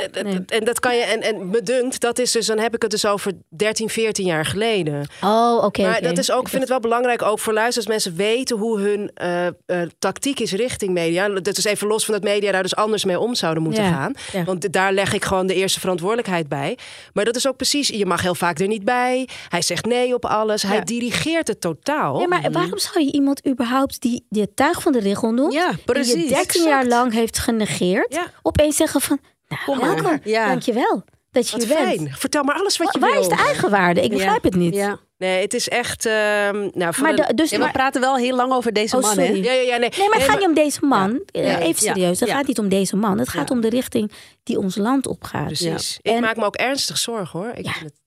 [0.48, 1.02] en dat kan je.
[1.02, 4.26] En, en me dunkt, dat is dus, dan heb ik het dus over 13, 14
[4.26, 5.08] jaar geleden.
[5.24, 5.82] Oh, oké.
[5.82, 7.90] maar dat is ook, ik vind het wel belangrijk ook voor luisteraars.
[7.90, 11.30] Mensen weten hoe hun uh, uh, tactiek is richting media.
[11.30, 14.14] Dat is even los van dat media daar dus anders mee om zouden moeten gaan.
[14.46, 16.78] Want daar leg ik gewoon de eerste verantwoordelijkheid bij.
[17.14, 19.28] Maar dat is ook precies, je mag heel vaak er niet bij.
[19.50, 20.62] Hij zegt nee op alles.
[20.62, 22.20] Hij dirigeert het totaal.
[22.20, 25.54] Ja, maar waarom zou je iemand überhaupt die, die het tuig van de regel noemt,
[25.54, 30.20] ja, precies, die je 13 jaar lang heeft genegeerd, opeens zeggen van, nou, Kom welkom,
[30.24, 30.48] ja.
[30.48, 32.14] dankjewel dat je wat fijn.
[32.18, 33.22] Vertel maar alles wat je Waar wil.
[33.22, 34.02] Waar is de eigenwaarde?
[34.02, 34.74] Ik begrijp het niet.
[34.74, 35.00] Ja.
[35.18, 36.06] Nee, het is echt.
[36.06, 39.18] Uh, nou, maar de, dus, we praten wel heel lang over deze oh, man.
[39.18, 39.24] Hè?
[39.24, 39.90] Ja, ja, ja, nee.
[39.98, 41.22] nee, maar het gaat niet om deze man.
[41.26, 41.60] Ja.
[41.60, 42.20] Even serieus.
[42.20, 43.20] Het gaat niet om deze man.
[43.20, 44.12] Het gaat om de richting
[44.44, 45.46] die ons land opgaat.
[45.46, 46.00] Precies.
[46.02, 47.50] Ik maak me ook ernstig zorgen hoor.
[47.50, 48.02] Ik vind het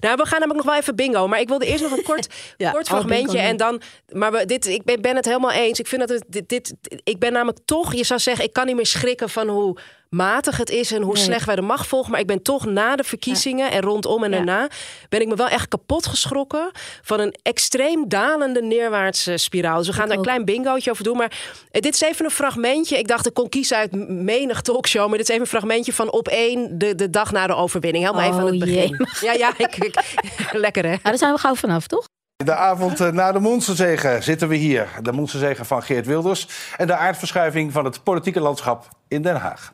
[0.00, 1.28] nou, we gaan namelijk nog wel even bingo.
[1.28, 2.28] Maar ik wilde eerst nog een kort,
[2.72, 3.38] kort oh, fragmentje.
[3.38, 3.80] en dan.
[4.12, 5.78] Maar we, dit, ik ben, ben, het helemaal eens.
[5.78, 6.24] Ik vind dat het.
[6.28, 7.94] Dit, dit, ik ben namelijk toch.
[7.94, 11.18] Je zou zeggen, ik kan niet meer schrikken van hoe matig het is en hoe
[11.18, 12.10] slecht wij de macht volgen.
[12.10, 14.68] Maar ik ben toch na de verkiezingen en rondom en daarna
[15.08, 16.70] ben ik me wel echt kapot geschrokken
[17.02, 19.78] van een extreem dalende neerwaartse spiraal.
[19.78, 21.16] Dus we gaan daar een klein bingootje over doen.
[21.16, 21.32] Maar
[21.70, 22.98] dit is even een fragmentje.
[22.98, 25.08] Ik dacht, ik kon kiezen uit menig talkshow.
[25.08, 28.04] Maar dit is even een fragmentje van op één de, de dag na de overwinning.
[28.04, 29.06] Helemaal even aan het oh, begin.
[29.28, 30.02] Ja, ja, ik,
[30.52, 30.90] lekker hè.
[30.90, 32.04] Ja, daar zijn we gauw vanaf, toch?
[32.44, 34.88] De avond eh, na de Monsterzegen zitten we hier.
[35.02, 39.72] De Monsterzegen van Geert Wilders en de aardverschuiving van het politieke landschap in Den Haag.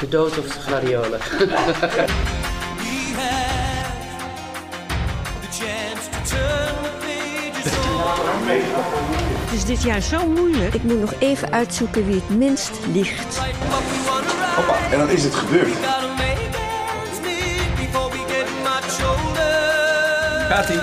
[0.00, 1.20] De dood of de gladiolen.
[9.44, 10.74] Het is dit jaar zo moeilijk.
[10.74, 13.38] Ik moet nog even uitzoeken wie het minst liegt.
[14.56, 15.76] Hoppa, en dan is het gebeurd.
[20.48, 20.80] Gaat-ie.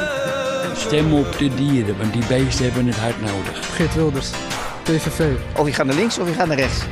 [0.75, 3.75] Stem op de dieren, want die beesten hebben het hard nodig.
[3.75, 4.29] Geert Wilders,
[4.83, 5.35] PVV.
[5.55, 6.85] Of je gaat naar links of je gaat naar rechts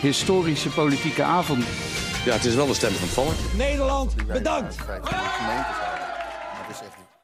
[0.00, 1.64] historische politieke avond.
[2.24, 3.56] Ja, het is wel de stem van het volk.
[3.56, 4.76] Nederland, bedankt!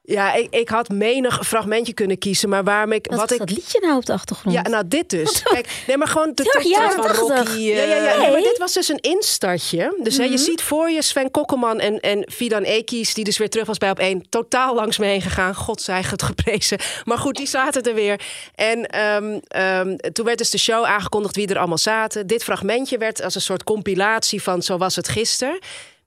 [0.04, 3.06] Ja, ik, ik had menig fragmentje kunnen kiezen, maar waarom ik...
[3.10, 4.56] Wat, wat is ik, dat liedje nou op de achtergrond?
[4.56, 5.42] Ja, nou dit dus.
[5.42, 7.50] Kijk, nee, maar gewoon de tekst ja, van Rocky.
[7.50, 8.16] Uh, ja, ja, ja.
[8.16, 8.30] Nee.
[8.30, 9.98] maar dit was dus een instartje.
[10.02, 10.38] Dus hè, je mhm.
[10.38, 13.90] ziet voor je Sven Kokkelman en, en Fidan Ekies, die dus weer terug was bij
[13.90, 15.54] op één, totaal langs me heen gegaan.
[15.54, 16.78] God zij het geprezen.
[17.04, 18.20] Maar goed, die zaten er weer.
[18.54, 22.26] En um, um, toen werd dus de show aangekondigd wie er allemaal zaten.
[22.26, 25.58] Dit fragmentje werd als een soort compilatie van Zo was het gisteren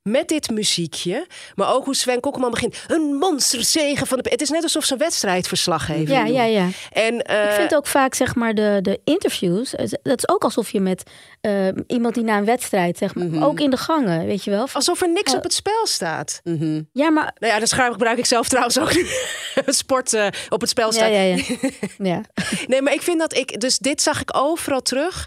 [0.09, 1.27] met dit muziekje.
[1.55, 2.83] Maar ook hoe Sven Kokkelman begint.
[2.87, 4.29] Een monsterzegen van de...
[4.29, 6.11] Het is net alsof ze een wedstrijdverslag heeft.
[6.11, 6.67] Ja, ja, ja.
[6.91, 7.45] En, uh...
[7.45, 9.71] Ik vind ook vaak, zeg maar, de, de interviews...
[10.03, 11.03] Dat is ook alsof je met
[11.41, 13.25] uh, iemand die na een wedstrijd, zeg maar...
[13.25, 13.43] Mm -hmm.
[13.43, 14.67] Ook in de gangen, weet je wel.
[14.73, 15.37] Alsof er niks oh.
[15.37, 16.41] op het spel staat.
[16.43, 16.89] Mm -hmm.
[16.91, 17.35] Ja, maar...
[17.39, 18.91] Nou ja, dat gebruik ik zelf trouwens ook.
[19.65, 20.17] Sport
[20.49, 21.09] op het spel staat.
[21.09, 21.69] Ja, ja, ja.
[22.11, 22.21] ja.
[22.67, 23.59] nee, maar ik vind dat ik...
[23.59, 25.25] Dus dit zag ik overal terug.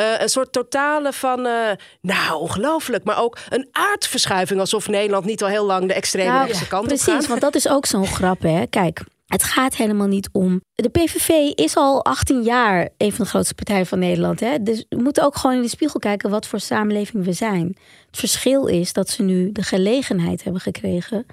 [0.00, 4.60] Uh, een soort totale van, uh, nou ongelooflijk, maar ook een aardverschuiving.
[4.60, 7.26] Alsof Nederland niet al heel lang de extreme nou, rechtse kant precies, op gaat.
[7.26, 8.66] want dat is ook zo'n grap, hè.
[8.66, 10.60] Kijk, het gaat helemaal niet om.
[10.74, 14.40] De PVV is al 18 jaar een van de grootste partijen van Nederland.
[14.40, 14.62] Hè?
[14.62, 17.76] Dus we moeten ook gewoon in de spiegel kijken wat voor samenleving we zijn.
[18.06, 21.26] Het verschil is dat ze nu de gelegenheid hebben gekregen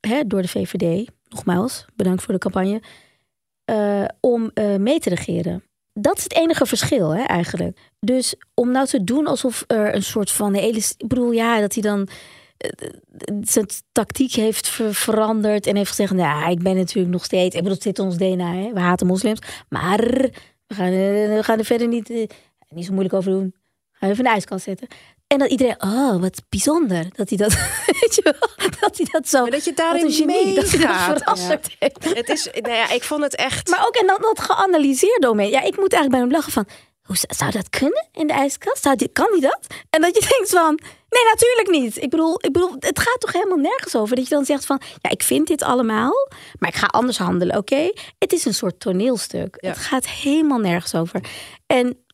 [0.00, 1.08] hè, door de VVD.
[1.28, 2.82] Nogmaals, bedankt voor de campagne.
[3.70, 5.62] Uh, om uh, mee te regeren
[6.00, 7.78] dat is het enige verschil hè, eigenlijk.
[8.00, 10.78] Dus om nou te doen alsof er een soort van hele.
[10.96, 12.08] Ik bedoel, ja, dat hij dan
[12.56, 12.88] eh,
[13.42, 17.54] zijn tactiek heeft veranderd en heeft gezegd: Nou, ik ben natuurlijk nog steeds.
[17.54, 18.72] Ik bedoel, het zit ons DNA, hè?
[18.72, 19.40] we haten moslims.
[19.68, 20.00] Maar
[20.66, 22.26] we gaan, eh, we gaan er verder niet, eh,
[22.68, 23.54] niet zo moeilijk over doen.
[23.92, 24.88] Gaan even in de ijskast zetten.
[25.32, 27.52] En dat iedereen, oh, wat bijzonder dat hij dat,
[28.00, 29.40] weet je wel, dat hij dat zo.
[29.42, 31.18] Maar dat je daarin een genie, dat hij dat meegaat.
[31.18, 32.14] veranderd heeft.
[32.16, 33.68] Het is, nou ja, ik vond het echt.
[33.68, 35.42] Maar ook en dan dat geanalyseerd door me.
[35.42, 36.66] Ja, ik moet eigenlijk bij hem lachen van,
[37.02, 38.82] hoe zou- dat kunnen in de ijskast?
[38.82, 39.66] Zou die, kan die dat?
[39.90, 42.02] En dat je denkt van, nee, natuurlijk niet.
[42.02, 44.80] Ik bedoel, ik bedoel, het gaat toch helemaal nergens over dat je dan zegt van,
[45.00, 46.12] ja, ik vind dit allemaal,
[46.58, 47.92] maar ik ga anders handelen, oké?
[48.18, 49.56] Het is een soort toneelstuk.
[49.60, 49.68] Ja.
[49.68, 51.20] Het gaat helemaal nergens over.
[51.66, 52.04] En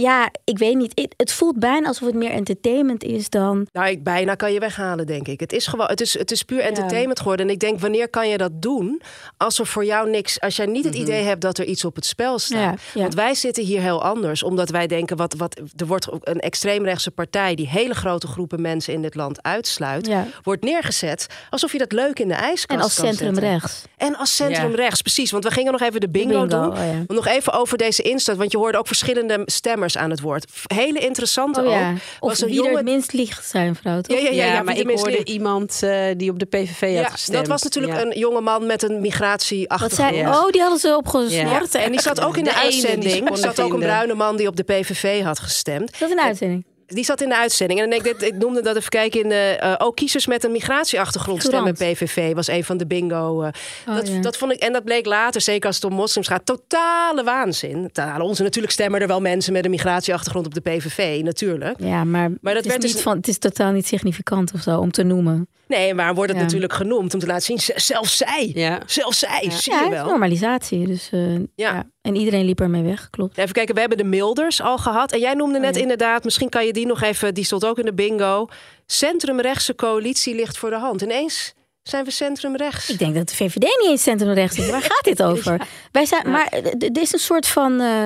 [0.00, 0.92] ja, ik weet niet.
[0.94, 3.66] Het, het voelt bijna alsof het meer entertainment is dan.
[3.72, 5.40] Nou, ik, bijna kan je weghalen, denk ik.
[5.40, 7.46] Het is gewoon, het is, het is puur entertainment geworden.
[7.46, 9.02] En ik denk, wanneer kan je dat doen
[9.36, 11.94] als er voor jou niks, als jij niet het idee hebt dat er iets op
[11.94, 12.60] het spel staat?
[12.60, 13.00] Ja, ja.
[13.00, 16.40] Want wij zitten hier heel anders, omdat wij denken, wat, wat, er wordt ook een
[16.40, 20.26] extreemrechtse partij die hele grote groepen mensen in dit land uitsluit, Ja.
[20.42, 23.52] wordt neergezet alsof je dat leuk in de ijskast En als kan centrum zetten.
[23.52, 23.84] rechts.
[23.96, 24.76] En als centrum Ja.
[24.76, 25.30] rechts, precies.
[25.30, 26.72] Want we gingen nog even de bingo, bingo, doen.
[26.72, 30.44] oh Nog even over deze instart, want je hoorde ook verschillende stemmers aan het woord.
[30.74, 31.90] Hele interessante Oh ja.
[31.90, 31.96] ook.
[32.20, 34.16] Of Was een wie er jongen- het minst liegt zijn vrouw, toch?
[34.16, 36.80] Ja, ja, ja, Ja, ja, maar ik de hoorde iemand eh, die op de PVV
[36.96, 37.38] had Ja, gestemd.
[37.38, 38.02] dat was natuurlijk Ja.
[38.02, 40.14] een jonge man met een migratieachtergrond.
[40.14, 40.26] zei.
[40.26, 41.72] Oh, die hadden ze opgesmort.
[41.72, 41.80] Ja.
[41.80, 43.30] En die zat ook in de, De uitzending.
[43.30, 45.98] Er zat ook een bruine man die op de PVV had gestemd.
[45.98, 46.64] Dat is een uitzending.
[46.94, 47.80] Die zat in de uitzending.
[47.80, 49.56] En ik, ik, ik noemde dat even kijken in de.
[49.60, 51.72] eh, ook kiezers met een migratieachtergrond stemmen.
[51.72, 53.42] PVV was een van de bingo.
[53.42, 53.48] eh,
[53.88, 54.20] Oh, dat, ja.
[54.20, 54.58] dat vond ik.
[54.60, 57.82] En dat bleek later, zeker als het om moslims gaat, totale waanzin.
[57.92, 61.80] Totale onze natuurlijk stemmen er wel mensen met een migratieachtergrond op de PVV, natuurlijk.
[61.80, 64.52] Ja, maar, Maar dat het, is werd niet dus- van, het is totaal niet significant
[64.54, 65.48] of zo om te noemen.
[65.70, 66.44] Nee, maar wordt het Ja.
[66.44, 67.58] natuurlijk genoemd om te laten zien.
[67.80, 68.50] Zelfs zij.
[68.54, 68.78] Ja.
[68.86, 69.50] Zelfs zij.
[69.50, 70.04] Zie Ja, je wel.
[70.06, 70.86] normalisatie.
[70.86, 71.20] Dus, eh,
[71.54, 71.84] ja.
[72.02, 73.38] En iedereen liep ermee weg, klopt.
[73.38, 75.12] Even kijken, we hebben de Milders al gehad.
[75.12, 75.80] En jij noemde net ja.
[75.82, 78.46] inderdaad, misschien kan je die nog even, die stond ook in de bingo.
[78.86, 81.02] Centrumrechtse coalitie ligt voor de hand.
[81.02, 82.90] Ineens zijn we centrumrechts.
[82.90, 84.70] Ik denk dat de VVD niet eens centrumrechts is.
[84.70, 85.60] Waar gaat dit over?
[85.92, 87.80] Wij zijn, maar eh, d- er is een soort van...
[87.80, 88.04] eh,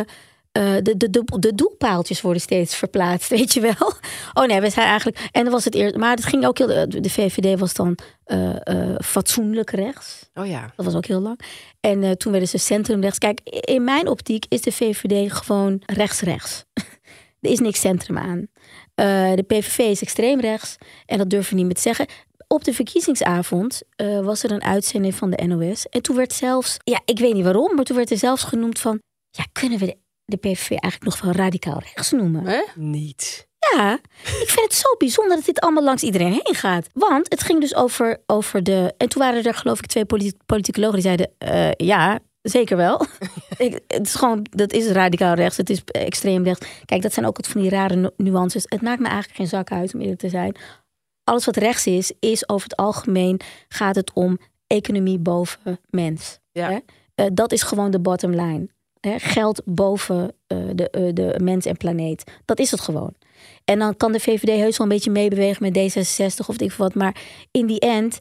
[0.55, 3.93] eh, de, de, de, de doelpaaltjes worden steeds verplaatst, weet je wel?
[4.33, 5.29] Oh nee, we zijn eigenlijk...
[5.33, 5.97] En dat was het eerst...
[5.97, 6.67] Maar het ging ook heel...
[6.89, 10.31] De VVD was dan eh, eh, fatsoenlijk rechts.
[10.35, 10.73] Oh ja.
[10.77, 11.41] Dat was ook heel lang.
[11.81, 13.19] En toen werden ze centrumrechts.
[13.19, 16.65] Kijk, in mijn optiek is de VVD gewoon rechts-rechts.
[17.41, 18.47] er is niks centrum aan.
[19.35, 20.77] De PVV is extreem rechts.
[21.07, 22.07] En dat durven we niet meer te zeggen.
[22.49, 23.83] Op de verkiezingsavond
[24.23, 25.89] was er een uitzending van de NOS.
[25.89, 28.79] En toen werd zelfs, ja, ik weet niet waarom, maar toen werd er zelfs genoemd
[28.79, 32.47] van, ja, kunnen we de, de PVV eigenlijk nog wel radicaal rechts noemen?
[32.47, 32.63] Hè?
[32.75, 33.49] Niet.
[33.73, 36.87] Ja, ik vind het zo bijzonder dat dit allemaal langs iedereen heen gaat.
[36.93, 38.95] Want het ging dus over, over de.
[38.97, 43.07] En toen waren er, geloof ik, twee politi- politicologen die zeiden: eh, ja, zeker wel.
[43.59, 46.67] ik, het is gewoon, dat is radicaal rechts, het is extreem rechts.
[46.85, 48.65] Kijk, dat zijn ook wat van die rare nu- nuances.
[48.69, 50.57] Het maakt me eigenlijk geen zak uit, om eerlijk te zijn.
[51.25, 56.39] Alles wat rechts is, is over het algemeen gaat het om economie boven mens.
[56.53, 56.71] Ja.
[56.71, 56.79] Hè?
[57.15, 58.69] Eh, dat is gewoon de bottom line.
[59.17, 62.31] Geld boven eh, de, eh, de mens en planeet.
[62.45, 63.15] Dat is het gewoon.
[63.65, 66.95] En dan kan de VVD heus wel een beetje meebewegen met D66 of ik wat.
[66.95, 67.17] Maar
[67.51, 68.19] in die end,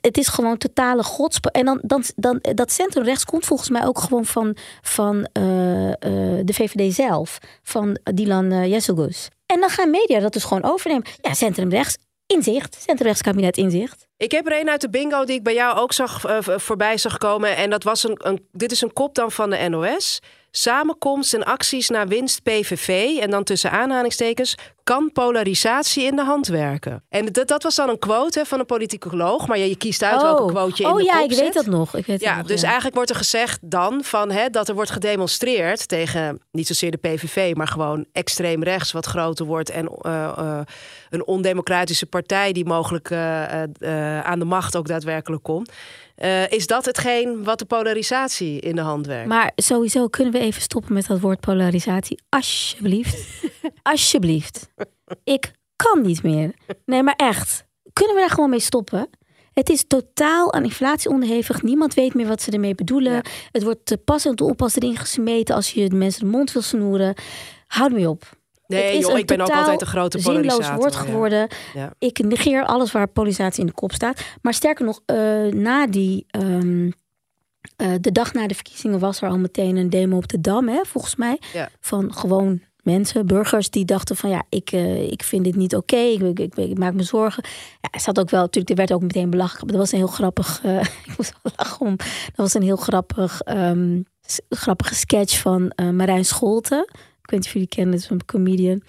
[0.00, 1.50] het is gewoon totale godspe...
[1.50, 5.96] En dan, dan, dan, dat centrumrechts komt volgens mij ook gewoon van, van eh, eh,
[6.44, 7.38] de VVD zelf.
[7.62, 9.28] Van Dylan uh.
[9.46, 11.04] En dan gaan media dat dus gewoon overnemen.
[11.20, 12.74] Ja, centrumrechts, inzicht.
[12.74, 14.06] Centrumrechtskabinet inzicht.
[14.16, 16.96] Ik heb er een uit de bingo die ik bij jou ook zag eh, voorbij
[16.96, 17.56] zag komen.
[17.56, 18.48] En dat was een, een.
[18.52, 20.20] Dit is een kop dan van de NOS.
[20.54, 23.18] Samenkomst en acties naar winst PVV.
[23.20, 24.54] En dan tussen aanhalingstekens.
[24.84, 27.04] Kan polarisatie in de hand werken?
[27.08, 29.46] En dat, dat was dan een quote hè, van een politicoloog.
[29.46, 31.42] Maar je, je kiest uit welke quote je in oh de ja, kop ik zet.
[31.42, 31.96] weet dat nog.
[31.96, 34.74] Ik weet Ja, dat nog, dus eigenlijk wordt er gezegd dan van hè, dat er
[34.74, 39.88] wordt gedemonstreerd tegen niet zozeer de PVV, maar gewoon extreem rechts wat groter wordt en
[40.00, 40.60] eh, eh,
[41.10, 45.72] een ondemocratische partij die mogelijk eh, aan de macht ook daadwerkelijk komt.
[46.22, 49.28] Eh, is dat hetgeen wat de polarisatie in de hand werkt?
[49.28, 52.22] Maar sowieso kunnen we even stoppen met dat woord polarisatie.
[52.28, 53.26] Alsjeblieft.
[53.82, 54.68] Alsjeblieft.
[55.24, 56.54] Ik kan niet meer.
[56.84, 57.64] Nee, maar echt.
[57.92, 59.08] Kunnen we daar gewoon mee stoppen?
[59.52, 61.62] Het is totaal aan inflatie onderhevig.
[61.62, 63.12] Niemand weet meer wat ze ermee bedoelen.
[63.12, 63.22] Ja.
[63.52, 66.52] Het wordt te pas en te onpas erin gesmeten als je de mensen de mond
[66.52, 67.14] wil snoeren.
[67.66, 68.40] Houd me op.
[68.72, 70.76] Nee, joh, ik ben ook altijd een grote zinloos polarisator.
[70.78, 71.00] woord ja.
[71.00, 71.48] geworden.
[71.74, 71.92] Ja.
[71.98, 74.20] Ik negeer alles waar polarisatie in de kop staat.
[74.42, 76.24] Maar sterker nog, eh, na die.
[76.30, 76.90] ehm,
[77.76, 80.68] eh, de dag na de verkiezingen was er al meteen een demo op de Dam,
[80.68, 81.38] hè, volgens mij.
[81.52, 81.68] Ja.
[81.80, 85.96] Van gewoon mensen, burgers, die dachten van ja, ik, eh, ik vind dit niet oké,
[85.96, 87.44] ik, ik, ik, ik maak me zorgen.
[87.80, 89.62] Ja, er zat ook wel, natuurlijk, er werd ook meteen belachelijk.
[89.64, 90.62] Maar dat was een heel grappig,
[91.06, 91.96] ik moest wel lachen om.
[91.96, 93.40] Dat was een heel grappig,
[94.26, 96.88] s- grappige sketch van Marijn Scholten.
[97.22, 98.82] Ik weet niet of jullie kennen, dat is een comedian.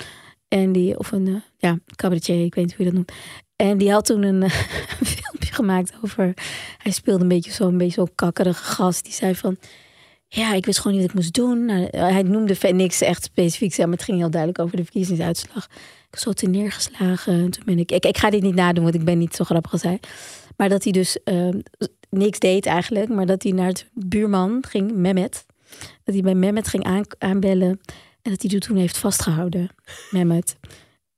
[0.47, 3.11] En die, of een, eh, ja, cabaretier, ik weet niet hoe je dat noemt.
[3.55, 4.49] En die had toen een, eh,
[5.15, 6.33] filmpje gemaakt over.
[6.77, 9.03] Hij speelde een beetje zo'n beetje zo'n kakkerige gast.
[9.03, 9.57] Die zei van.
[10.27, 11.65] ja, ik wist gewoon niet wat ik moest doen.
[11.65, 15.65] Nou, hij noemde niks echt specifiek, maar het ging heel duidelijk over de verkiezingsuitslag.
[15.65, 17.33] Ik was zo te neergeslagen.
[17.33, 19.71] En Toen ben ik, ik, ga dit niet nadoen, want ik ben niet zo grappig
[19.71, 19.99] als hij.
[20.57, 21.59] Maar dat hij dus ehm,
[22.09, 25.45] niks deed eigenlijk, maar dat hij naar het buurman ging, Mehmet.
[26.03, 27.79] Dat hij bij Mehmet ging aan, aanbellen
[28.23, 29.69] en dat hij die toen heeft vastgehouden,
[30.11, 30.57] Mehmet.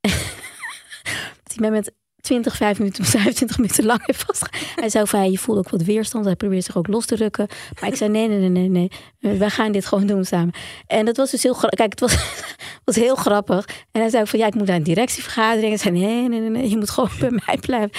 [0.00, 4.80] dat hij Mehmet 20, 5 minuten, 25 minuten lang heeft vastgehouden.
[4.80, 6.24] Hij zei van, je voelde ook wat weerstand.
[6.24, 7.48] Hij probeerde zich ook los te rukken.
[7.80, 8.90] Maar ik zei, nee, nee, nee, nee, nee.
[9.20, 10.54] Eh, Wij gaan dit gewoon doen samen.
[10.86, 11.78] En dat was dus heel grappig.
[11.78, 12.44] Kijk, het was,
[12.84, 13.66] was heel grappig.
[13.90, 15.72] En hij zei ook van, ja, ik moet naar een directievergadering.
[15.72, 17.90] Ik zei, nee, nee, nee, nee, je moet gewoon bij mij blijven.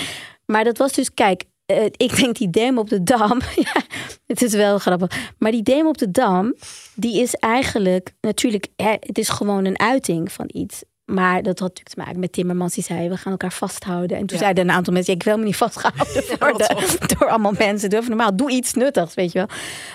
[0.46, 3.40] Maar dat was dus, kijk, eh, ik denk die demo op de Dam.
[3.74, 3.82] ja,
[4.26, 5.34] het is wel grappig.
[5.38, 6.56] Maar die demo op de Dam,
[6.96, 10.84] die is eigenlijk natuurlijk, hè, het is gewoon een uiting van iets.
[11.06, 12.74] Maar dat had natuurlijk te maken met Timmermans.
[12.76, 14.18] Die zei, we gaan elkaar vasthouden.
[14.18, 14.44] En toen Ja.
[14.44, 15.14] zeiden een aantal mensen...
[15.14, 16.68] Ja, ik wil me niet vastgehouden worden
[17.18, 17.90] door allemaal mensen.
[17.90, 19.48] Doe normaal, doe iets nuttigs, weet je wel.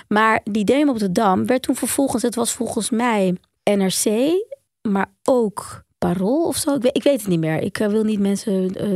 [0.09, 2.23] Maar die demo op de Dam werd toen vervolgens...
[2.23, 3.37] Het was volgens mij
[3.71, 4.31] NRC,
[4.89, 6.75] maar ook Parool of zo.
[6.75, 7.63] Ik weet, ik weet het niet meer.
[7.63, 8.75] Ik eh, wil niet mensen...
[8.75, 8.89] eh,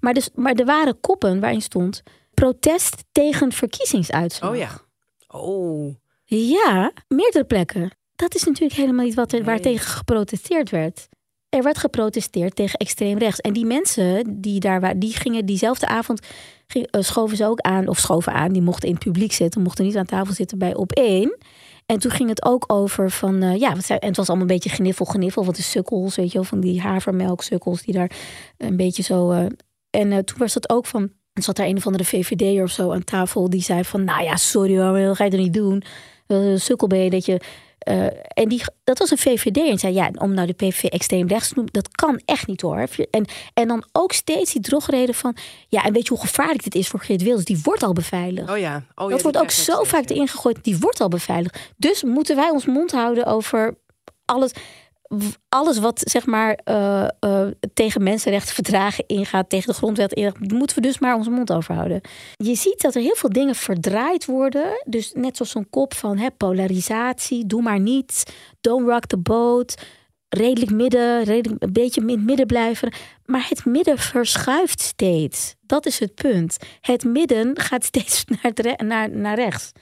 [0.00, 2.02] maar, dus, maar er waren koppen waarin stond...
[2.34, 4.50] Protest tegen verkiezingsuitslag.
[4.50, 4.80] Oh ja.
[5.28, 5.94] Oh.
[6.24, 7.90] Ja, meerdere plekken.
[8.16, 11.08] Dat is natuurlijk helemaal niet wat er, waar tegen geprotesteerd werd.
[11.48, 13.40] Er werd geprotesteerd tegen extreem rechts.
[13.40, 16.26] En die mensen die daar waren, die gingen diezelfde avond
[16.66, 19.62] ging- eh, schoven ze ook aan, of schoven aan, die mochten in het publiek zitten,
[19.62, 21.38] mochten niet aan tafel zitten bij op één.
[21.86, 24.46] En toen ging het ook over van, eh, ja, wat zijn, en het was allemaal
[24.46, 28.10] een beetje gniffel, gniffel, wat de sukkels, weet je wel, van die havermelksukkels die daar
[28.58, 29.30] een beetje zo.
[29.30, 29.46] eh,
[29.90, 32.92] en toen was het ook van, er zat daar een of andere VVD'er of zo
[32.92, 35.82] aan tafel, die zei van, nou ja, sorry hoor, dat ga je er niet doen.
[36.28, 37.40] Uh, sukkel ben je dat je.
[37.78, 39.56] eh, en die, dat was een VVD.
[39.56, 42.60] En zei ja, om nou de PVV extreem rechts te noemen, dat kan echt niet
[42.60, 42.86] hoor.
[43.10, 45.36] En, en dan ook steeds die drogreden van.
[45.68, 47.44] Ja, en weet je hoe gevaarlijk dit is voor Geert Wilders?
[47.44, 48.50] Die wordt al beveiligd.
[48.50, 48.82] Oh ja.
[48.94, 50.64] Oh, ja, dat wordt ook zo vaak erin gegooid.
[50.64, 51.58] Die wordt al beveiligd.
[51.76, 53.76] Dus moeten wij ons mond houden over
[54.24, 54.52] alles.
[55.48, 60.98] Alles wat zeg maar eh, eh, tegen mensenrechtenverdragen ingaat, tegen de grondwet moeten we dus
[60.98, 62.00] maar onze mond over houden.
[62.36, 64.82] Je ziet dat er heel veel dingen verdraaid worden.
[64.86, 68.22] Dus net zoals zo'n kop van hè, polarisatie, doe maar niets,
[68.60, 69.74] don't rock the boat,
[70.28, 72.92] redelijk midden, redelijk een beetje midden blijven.
[73.24, 75.54] Maar het midden verschuift steeds.
[75.60, 76.56] Dat is het punt.
[76.80, 79.72] Het midden gaat steeds naar, naar, naar rechts.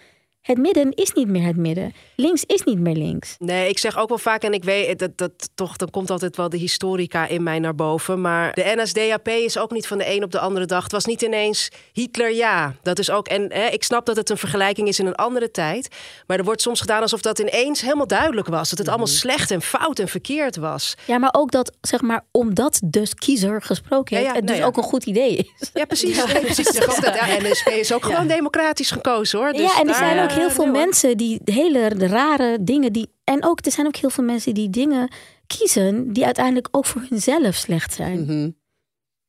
[0.42, 1.94] Het midden is niet meer het midden.
[2.16, 3.36] Links is niet meer links.
[3.38, 6.36] Nee, ik zeg ook wel vaak, en ik weet dat, dat toch, dan komt altijd
[6.36, 8.20] wel de historica in mij naar boven.
[8.20, 10.82] Maar de NSDAP is ook niet van de een op de andere dag.
[10.82, 12.74] Het was niet ineens Hitler, ja.
[12.82, 15.50] Dat is ook, en hè, ik snap dat het een vergelijking is in een andere
[15.50, 15.88] tijd.
[16.26, 18.70] Maar er wordt soms gedaan alsof dat ineens helemaal duidelijk was.
[18.70, 19.16] Dat het allemaal Mhm.
[19.16, 20.94] slecht en fout en verkeerd was.
[21.06, 24.56] Ja, maar ook dat, zeg maar, omdat de kiezer gesproken heeft, Ja, ja, het dus
[24.58, 24.66] nou ja.
[24.66, 25.70] ook een goed idee is.
[25.74, 26.24] Ja, precies.
[26.40, 26.66] Precies.
[26.72, 29.52] De NSP is ook gewoon democratisch gekozen hoor.
[29.52, 30.84] Dus ja, en er zijn ook eh, heel veel nee, hoor.
[30.84, 33.10] mensen die hele rare dingen die.
[33.24, 35.08] En ook er zijn ook heel veel mensen die dingen
[35.46, 38.22] kiezen die uiteindelijk ook voor hunzelf slecht zijn.
[38.22, 38.50] Mhm.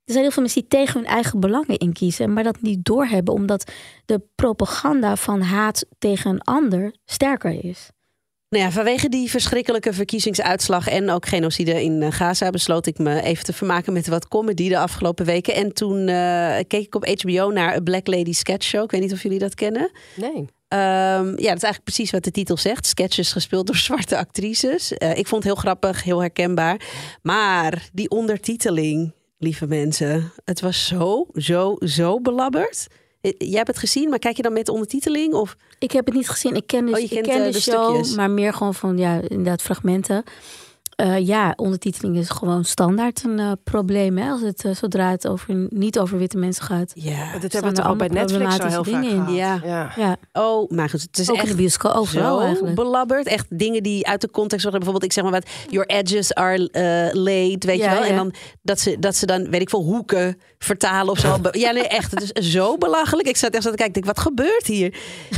[0.06, 2.86] Er zijn heel veel mensen die tegen hun eigen belangen in kiezen, maar dat niet
[2.86, 3.72] doorhebben omdat
[4.06, 7.90] de propaganda van haat tegen een ander sterker is.
[8.54, 13.22] Nou ja, vanwege die verschrikkelijke verkiezingsuitslag en ook genocide in eh, Gaza besloot ik me
[13.22, 15.56] even te vermaken met wat comedy de afgelopen weken.
[15.56, 18.84] En toen eh, keek ik op HBO naar A Black Lady Sketch Show.
[18.84, 19.92] Ik weet niet of jullie dat kennen.
[20.16, 20.46] Nee.
[20.74, 22.86] Ehm, ja, dat is eigenlijk precies wat de titel zegt.
[22.86, 24.94] Sketches gespeeld door zwarte actrices.
[24.94, 26.82] Eh, ik vond het heel grappig, heel herkenbaar.
[27.22, 32.88] Maar die ondertiteling, lieve mensen, het was zo, zo, zo belabberd.
[33.22, 35.34] Eh, Jij hebt het gezien, maar kijk je dan met ondertiteling?
[35.34, 36.56] Of Ik heb het niet gezien.
[36.56, 38.16] Ik ken, dus, Oh, ik ken eh, de, de show, stukjes.
[38.16, 40.24] maar meer gewoon van ja, inderdaad fragmenten.
[40.96, 44.18] Eh, ja, ondertiteling is gewoon standaard een eh, probleem.
[44.18, 44.30] Hè?
[44.30, 46.92] Als het, eh, zodra het over, niet over witte mensen gaat.
[46.96, 49.26] ja, Staan hebben we er toch ook bij Netflix zo heel vaak dingen in.
[49.26, 49.62] gehad.
[49.66, 49.92] Ja.
[49.96, 50.18] ja.
[50.34, 52.76] oh, maar goed, het is Ook in echt de bioscoop, overal zo eigenlijk.
[52.76, 53.28] belabberd.
[53.28, 54.82] Echt dingen die uit de context worden.
[54.82, 56.70] Bijvoorbeeld, ik zeg maar wat, your edges are
[57.14, 58.04] laid, weet Ja, je wel.
[58.10, 61.38] En dan dat ze, dat ze dan, weet ik veel, hoeken vertalen of zo.
[61.52, 62.12] Ja, nee, echt.
[62.12, 63.28] Het is zo belachelijk.
[63.28, 64.90] Ik zat echt zo te kijken, ik denk, wat gebeurt hier?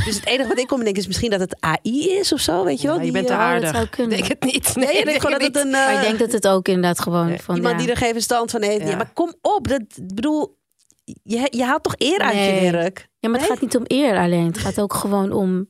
[0.04, 2.64] Dus het enige wat ik kom denken is misschien dat het AI is of zo,
[2.64, 2.96] weet je wel.
[2.96, 3.70] Ja, je Die, bent te eh, dat aardig.
[3.70, 4.16] zou kunnen.
[4.16, 4.76] Denk het niet.
[4.76, 5.70] Nee, ik denk gewoon dat het een...
[5.70, 7.80] Maar eh, ik denk dat het ook inderdaad gewoon van Iemand ja.
[7.80, 8.88] die er geen verstand van heeft.
[8.88, 8.96] Ja.
[8.96, 9.68] Maar kom op.
[9.68, 9.82] Dat,
[10.14, 10.58] bedoel,
[11.22, 13.08] je, je haalt toch eer uit je werk?
[13.18, 14.46] Ja, maar het gaat niet om eer alleen.
[14.46, 15.68] Het gaat ook gewoon om.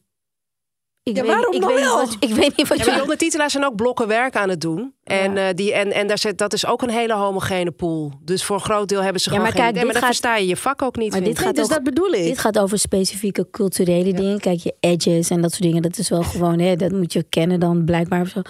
[1.09, 1.97] Ik Ja, weet, waarom ik weet wel?
[1.97, 2.93] wat, ik weet niet wat Ja, maar je.
[2.93, 4.95] die ondertitelaars zijn ook blokken werk aan het doen.
[5.05, 8.13] En, eh, die, en, en daar zit, dat is ook een hele homogene pool.
[8.23, 9.85] Dus voor een groot deel hebben ze Ja, gewoon maar geen kijk, idee.
[9.85, 11.11] Maar dit dan gaat- versta je je vak ook niet.
[11.11, 12.23] Maar vind dit gaat dus ook- dat bedoel ik.
[12.25, 14.41] Dit gaat over specifieke culturele dingen.
[14.41, 15.83] Kijk, je edges en dat soort dingen.
[15.83, 18.41] Dat is wel gewoon, hè, dat moet je kennen dan blijkbaar of zo.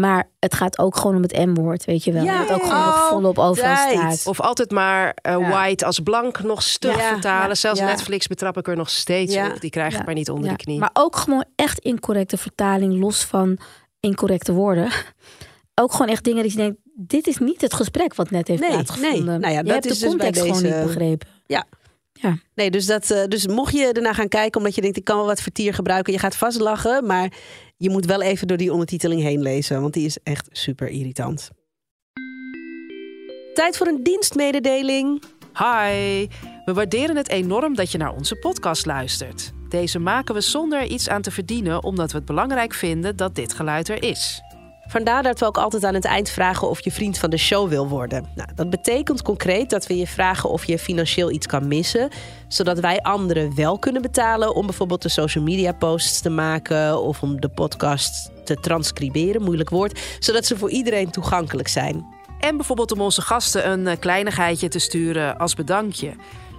[0.00, 2.24] Maar het gaat ook gewoon om het M-woord, weet je wel.
[2.24, 4.26] Ja, dat ook gewoon oh, nog volop overal staat.
[4.26, 5.48] Of altijd maar eh, Ja.
[5.48, 7.48] white als blank nog stug Ja, vertalen.
[7.48, 7.86] ja, Zelfs ja.
[7.86, 9.46] Netflix betrap ik er nog steeds Ja.
[9.50, 9.60] op.
[9.60, 10.78] Die krijgen Ja, het maar niet onder Ja, de knie.
[10.78, 13.58] Maar ook gewoon echt incorrecte vertaling, los van
[14.00, 14.90] incorrecte woorden.
[15.80, 18.60] Ook gewoon echt dingen die je denkt, dit is niet het gesprek wat net heeft
[18.60, 19.24] Nee, plaatsgevonden.
[19.26, 19.38] nee.
[19.38, 21.28] Nou ja, je dat hebt is de dus bij context gewoon deze- niet begrepen.
[22.54, 25.16] Nee, dus, dat, eh, dus mocht je ernaar gaan kijken omdat je denkt, ik kan
[25.16, 27.32] wel wat vertier gebruiken, je gaat vast lachen, maar
[27.76, 31.50] je moet wel even door die ondertiteling heen lezen, want die is echt super irritant.
[33.54, 35.22] Tijd voor een dienstmededeling.
[35.58, 36.26] Hi,
[36.64, 39.52] we waarderen het enorm dat je naar onze podcast luistert.
[39.68, 43.34] Deze maken we zonder er iets aan te verdienen, omdat we het belangrijk vinden dat
[43.34, 44.42] dit geluid er is.
[44.86, 47.68] Vandaar dat we ook altijd aan het eind vragen of je vriend van de show
[47.68, 48.26] wil worden.
[48.34, 52.08] Nou, dat betekent concreet dat we je vragen of je financieel iets kan missen,
[52.48, 57.22] zodat wij anderen wel kunnen betalen om bijvoorbeeld de social media posts te maken of
[57.22, 62.06] om de podcast te transcriberen, moeilijk woord, zodat ze voor iedereen toegankelijk zijn.
[62.38, 66.14] En bijvoorbeeld om onze gasten een eh, kleinigheidje te sturen als bedankje.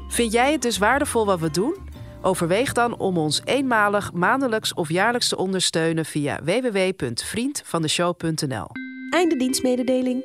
[0.07, 1.75] Vind jij het dus waardevol wat we doen?
[2.21, 8.67] Overweeg dan om ons eenmalig, maandelijks of jaarlijks te ondersteunen via www.vriendvandeshow.nl.
[9.09, 10.23] Einde dienstmededeling.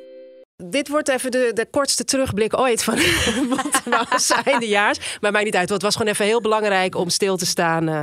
[0.55, 2.97] Dit wordt even de, de kortste terugblik ooit van
[3.49, 5.17] Montemouw's eindejaars.
[5.21, 7.89] Maar maakt niet uit, want het was gewoon even heel belangrijk om stil te staan
[7.89, 8.01] eh,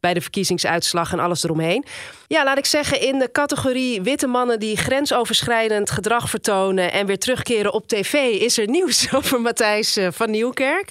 [0.00, 1.84] bij de verkiezingsuitslag en alles eromheen.
[2.26, 7.18] Ja, laat ik zeggen, in de categorie witte mannen die grensoverschrijdend gedrag vertonen en weer
[7.18, 10.90] terugkeren op tv, is er nieuws over Matthijs eh, van Nieuwkerk.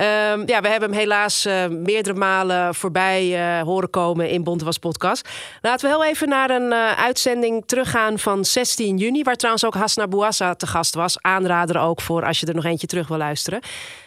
[0.00, 4.78] Ehm, ja, we hebben hem helaas eh, meerdere malen voorbij eh, horen komen in Bontewas
[4.78, 5.28] podcast.
[5.60, 9.74] Laten we heel even naar een eh, uitzending teruggaan van 16 juni, waar trouwens ook
[9.74, 11.22] Hasna Bouassa te gast was.
[11.22, 13.60] Aanrader ook voor als je er nog eentje terug wil luisteren.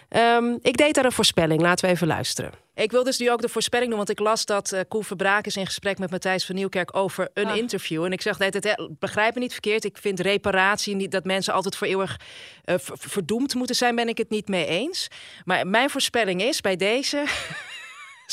[0.10, 1.62] Ehm, ik deed daar een voorspelling.
[1.62, 2.63] Laten we even luisteren.
[2.76, 5.46] Ik wil dus nu ook de voorspelling doen, want ik las dat uh, Koen Verbraak
[5.46, 7.58] is in gesprek met Matthijs van Nieuwkerk over een Ah.
[7.58, 8.04] interview.
[8.04, 9.84] En ik zeg net, het, begrijp me niet verkeerd.
[9.84, 12.20] Ik vind reparatie niet dat mensen altijd voor eeuwig
[12.66, 15.08] uh, verdoemd moeten zijn, ben ik het niet mee eens.
[15.46, 17.26] Maar mijn voorspelling is bij deze.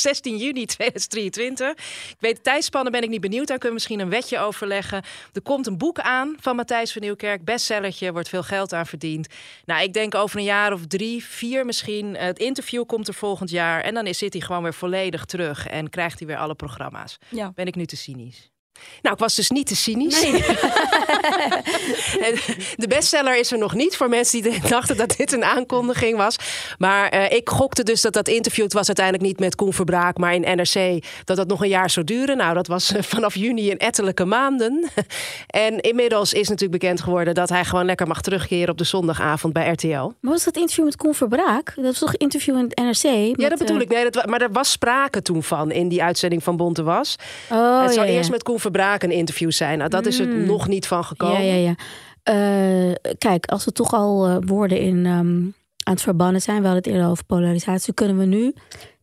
[0.00, 1.70] 16 juni 2023.
[1.70, 3.46] Ik weet, de tijdspannen ben ik niet benieuwd.
[3.46, 5.02] Daar kunnen we misschien een wetje overleggen.
[5.32, 7.44] Er komt een boek aan van Matthijs van Nieuwkerk.
[7.44, 9.26] Bestsellertje, wordt veel geld aan verdiend.
[9.64, 12.16] Nou, ik denk over een jaar of drie, vier misschien.
[12.16, 13.82] Het interview komt er volgend jaar.
[13.82, 15.66] En dan is, zit hij gewoon weer volledig terug.
[15.66, 17.18] En krijgt hij weer alle programma's.
[17.28, 17.52] Ja.
[17.54, 18.50] Ben ik nu te cynisch?
[19.02, 20.22] Nou, ik was dus niet te cynisch.
[20.22, 20.32] Nee.
[22.76, 26.36] de bestseller is er nog niet voor mensen die dachten dat dit een aankondiging was.
[26.78, 30.18] Maar uh, ik gokte dus dat dat interview, het was uiteindelijk niet met Koen Verbraak,
[30.18, 32.36] maar in NRC, dat dat nog een jaar zou duren.
[32.36, 34.90] Nou, dat was uh, vanaf juni in ettelijke maanden.
[35.46, 39.52] en inmiddels is natuurlijk bekend geworden dat hij gewoon lekker mag terugkeren op de zondagavond
[39.52, 39.88] bij RTL.
[39.88, 41.72] Maar was dat interview met Koen Verbraak?
[41.76, 43.12] Dat was toch een interview in het NRC?
[43.12, 43.82] Met, ja, dat bedoel uh...
[43.82, 43.88] ik.
[43.88, 47.16] Nee, dat, maar er was sprake toen van in die uitzending van Bonte Was.
[47.50, 48.32] Oh, het zou ja, eerst ja.
[48.32, 49.78] met Koen Verbraak een interview zijn.
[49.78, 50.46] Nou, dat is er Mm.
[50.46, 51.44] nog niet van gekomen.
[51.44, 51.74] Ja, ja, ja.
[52.88, 56.66] Uh, kijk, als we toch al uh, woorden in, um, aan het verbannen zijn, we
[56.66, 58.54] hadden het eerder over polarisatie, kunnen we nu,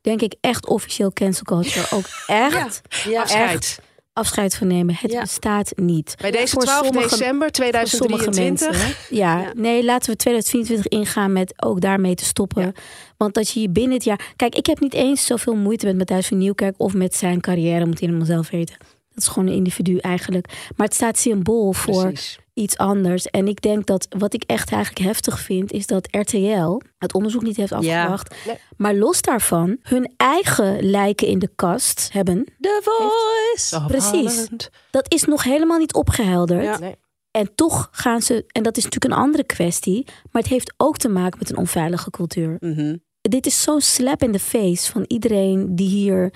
[0.02, 3.12] denk ik, echt officieel cancel culture ook echt, ja.
[3.12, 3.22] Ja.
[3.22, 3.54] afscheid.
[3.54, 3.80] Echt
[4.18, 4.96] afscheid van nemen.
[5.00, 5.22] Het ja.
[5.22, 6.16] bestaat niet.
[6.22, 8.68] Bij deze 12 sommige, december 2023?
[8.72, 12.74] Mensen, ja, nee, laten we 2024 ingaan met ook daarmee te stoppen.
[13.18, 14.34] Want dat je je binnen het jaar...
[14.36, 17.86] Kijk, ik heb niet eens zoveel moeite met Matthijs van Nieuwkerk of met zijn carrière,
[17.86, 18.76] moet hij helemaal zelf weten.
[19.18, 20.72] Dat is gewoon een individu eigenlijk.
[20.76, 22.40] Maar het staat symbool voor Precies.
[22.54, 23.26] iets anders.
[23.26, 27.42] En ik denk dat wat ik echt eigenlijk heftig vind, is dat RTL het onderzoek
[27.42, 28.36] niet heeft afgewacht.
[28.36, 28.52] Ja.
[28.52, 28.60] Nee.
[28.78, 32.46] Maar los daarvan, hun eigen lijken in de kast hebben.
[32.60, 33.86] The Voice.
[33.88, 34.48] Precies.
[34.92, 36.64] Dat is nog helemaal niet opgehelderd.
[36.64, 36.78] Ja.
[36.78, 36.96] Nee.
[37.32, 40.98] En toch gaan ze, en dat is natuurlijk een andere kwestie, maar het heeft ook
[40.98, 42.58] te maken met een onveilige cultuur.
[42.60, 43.04] Mm -hmm.
[43.22, 46.34] Dit is zo'n slap in the face van iedereen die hier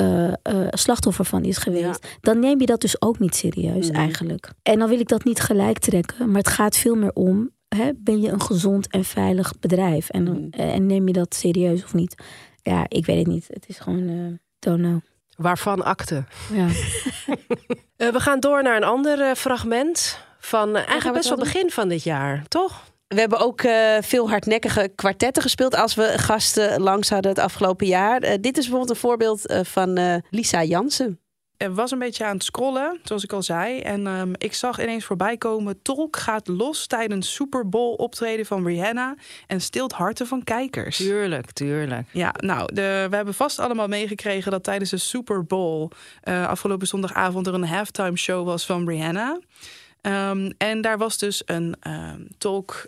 [0.00, 0.32] uh, uh,
[0.70, 2.08] slachtoffer van is geweest, ja.
[2.20, 3.94] dan neem je dat dus ook niet serieus mm.
[3.94, 4.50] eigenlijk.
[4.62, 7.90] En dan wil ik dat niet gelijk trekken, maar het gaat veel meer om: hè,
[7.96, 10.50] ben je een gezond en veilig bedrijf en, mm.
[10.50, 12.22] en neem je dat serieus of niet?
[12.62, 13.46] Ja, ik weet het niet.
[13.48, 15.00] Het is gewoon, uh, don't know.
[15.36, 16.24] Waarvan akte?
[16.52, 16.66] Ja.
[16.66, 16.72] Uh,
[18.16, 21.88] we gaan door naar een ander uh, fragment van uh, eigenlijk best wel begin van
[21.88, 22.84] dit jaar, toch?
[23.08, 27.86] We hebben ook uh, veel hardnekkige kwartetten gespeeld als we gasten langs hadden het afgelopen
[27.86, 28.24] jaar.
[28.24, 31.20] Uh, dit is bijvoorbeeld een voorbeeld uh, van Lisa Jansen.
[31.56, 33.80] Ik was een beetje aan het scrollen, zoals ik al zei.
[33.80, 35.82] En um, ik zag ineens voorbij komen...
[35.82, 39.14] Tolk gaat los tijdens Super Bowl optreden van Rihanna...
[39.46, 40.96] en stilt harten van kijkers.
[40.96, 42.08] Tuurlijk, tuurlijk.
[42.12, 44.50] Ja, nou, de, we hebben vast allemaal meegekregen...
[44.50, 45.88] dat tijdens de Super Bowl
[46.24, 47.46] uh, afgelopen zondagavond...
[47.46, 49.38] er een halftime show was van Rihanna...
[50.02, 52.86] Um, en daar was dus een um, tolk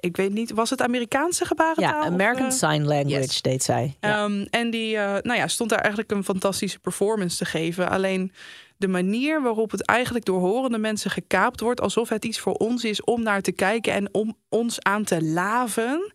[0.00, 2.02] ik weet niet, was het Amerikaanse gebarentaal?
[2.02, 3.96] Ja, American of, Sign Language deed zij.
[4.00, 4.24] Ja.
[4.24, 7.90] Um, en die nou ja, stond daar eigenlijk een fantastische performance te geven.
[7.90, 8.32] Alleen
[8.76, 12.84] de manier waarop het eigenlijk door horende mensen gekaapt wordt, alsof het iets voor ons
[12.84, 16.12] is om naar te kijken en om ons aan te laven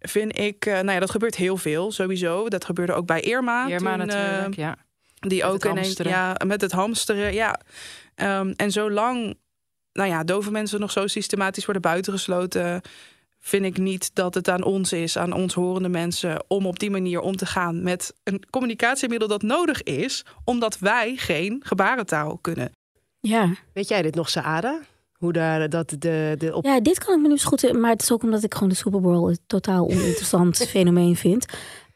[0.00, 2.48] vind ik, uh, nou ja, dat gebeurt heel veel sowieso.
[2.48, 3.66] Dat gebeurde ook bij Irma.
[3.66, 4.76] Irma toen, natuurlijk, uh, ja.
[5.18, 7.60] Die met ook ineens, ja, met het hamsteren, ja.
[8.16, 9.38] Um, en zolang,
[9.92, 12.80] nou ja, dove mensen nog zo systematisch worden buitengesloten,
[13.40, 16.90] vind ik niet dat het aan ons is, aan ons horende mensen, om op die
[16.90, 22.72] manier om te gaan met een communicatiemiddel dat nodig is, omdat wij geen gebarentaal kunnen.
[23.20, 23.54] Ja.
[23.72, 24.80] Weet jij dit nog, Saada?
[25.12, 26.64] Hoe daar dat de, de op...
[26.64, 27.72] Ja, dit kan ik me nu goed.
[27.72, 31.46] Maar het is ook omdat ik gewoon de Super Bowl een totaal oninteressant fenomeen vind.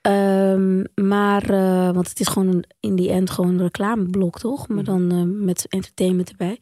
[0.09, 4.68] Um, maar, uh, want het is gewoon in die end gewoon een reclameblok, toch?
[4.68, 6.59] Maar dan uh, met entertainment erbij.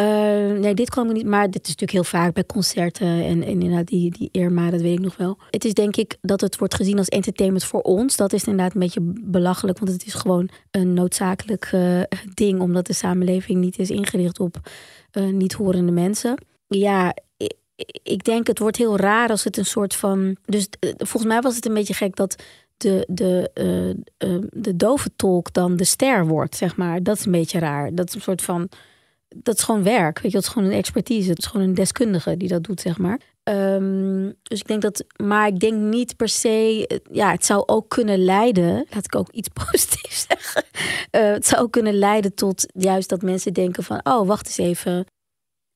[0.00, 1.26] Uh, nee, dit kan ik niet.
[1.26, 4.80] Maar dit is natuurlijk heel vaak bij concerten en, en inderdaad die, die Irma, dat
[4.80, 5.38] weet ik nog wel.
[5.50, 8.16] Het is denk ik dat het wordt gezien als entertainment voor ons.
[8.16, 11.76] Dat is inderdaad een beetje belachelijk, want het is gewoon een noodzakelijk
[12.34, 14.70] ding, omdat de samenleving niet is ingericht op
[15.32, 16.44] niet horende mensen.
[16.66, 17.14] Ja,
[18.02, 20.36] ik, denk het wordt heel raar als het een soort van.
[20.44, 22.42] Dus volgens mij was het een beetje gek dat
[22.80, 23.50] de, de,
[24.18, 27.02] uh, de dove tolk dan de ster wordt, zeg maar.
[27.02, 27.94] Dat is een beetje raar.
[27.94, 28.68] Dat is een soort van.
[29.36, 30.20] Dat is gewoon werk.
[30.20, 31.28] Weet je, dat is gewoon een expertise.
[31.28, 33.20] Het is gewoon een deskundige die dat doet, zeg maar.
[33.44, 37.88] Um, dus ik denk dat, maar ik denk niet per se, ja, het zou ook
[37.88, 40.64] kunnen leiden, laat ik ook iets positiefs zeggen.
[41.10, 44.58] Uh, het zou ook kunnen leiden tot juist dat mensen denken van, oh, wacht eens
[44.58, 45.06] even.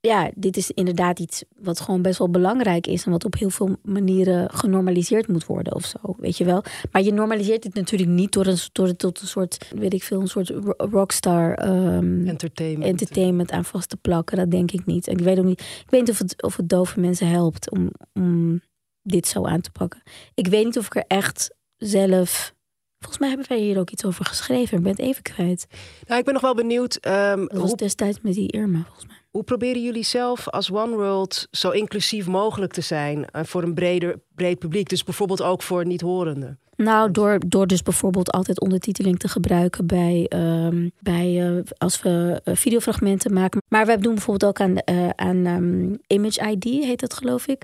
[0.07, 3.50] Ja, dit is inderdaad iets wat gewoon best wel belangrijk is en wat op heel
[3.50, 6.62] veel manieren genormaliseerd moet worden of zo, weet je wel.
[6.92, 10.20] Maar je normaliseert het natuurlijk niet door een, door tot een soort, weet ik veel,
[10.20, 12.90] een soort rockstar um, entertainment.
[12.90, 14.36] entertainment aan vast te plakken.
[14.36, 15.09] Dat denk ik niet.
[15.09, 17.70] En ik weet ook niet, ik weet niet of het, of het dove mensen helpt
[17.70, 18.61] om, om
[19.02, 20.02] dit zo aan te pakken.
[20.34, 22.55] Ik weet niet of ik er echt zelf
[22.98, 24.76] Volgens mij hebben wij hier ook iets over geschreven.
[24.76, 25.66] Ik ben het even kwijt.
[26.07, 27.07] Nou, ik ben nog wel benieuwd.
[27.07, 29.24] Um, dat was hoe, destijds met die Irma, volgens mij.
[29.35, 34.22] Hoe proberen jullie zelf als One World zo inclusief mogelijk te zijn voor een breder,
[34.35, 34.89] breed publiek?
[34.89, 36.61] Dus bijvoorbeeld ook voor niet-horenden?
[36.77, 42.41] Nou, door, door dus bijvoorbeeld altijd ondertiteling te gebruiken bij, um, bij uh, als we
[42.45, 43.62] uh, videofragmenten maken.
[43.68, 47.62] Maar we doen bijvoorbeeld ook aan, uh, aan um, Image ID, heet dat geloof ik.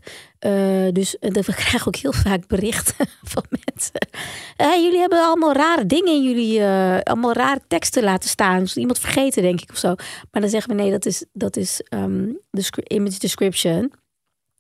[0.92, 4.08] dus we krijgen ook heel vaak berichten van mensen.
[4.56, 6.64] jullie hebben allemaal rare dingen in jullie,
[7.02, 8.60] allemaal rare teksten laten staan.
[8.60, 9.94] Dus iemand vergeten, denk ik, of zo.
[10.30, 13.92] Maar dan zeggen we nee, dat is, dat is um, de image description.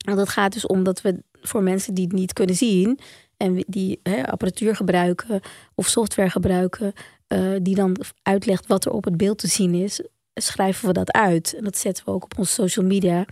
[0.04, 2.98] En dat gaat dus om dat we voor mensen die het niet kunnen zien
[3.40, 5.40] en die hè, apparatuur gebruiken
[5.74, 6.92] of software gebruiken,
[7.28, 10.02] uh, die dan uitlegt wat er op het beeld te zien is,
[10.34, 11.54] schrijven we dat uit.
[11.54, 13.24] En dat zetten we ook op onze social media.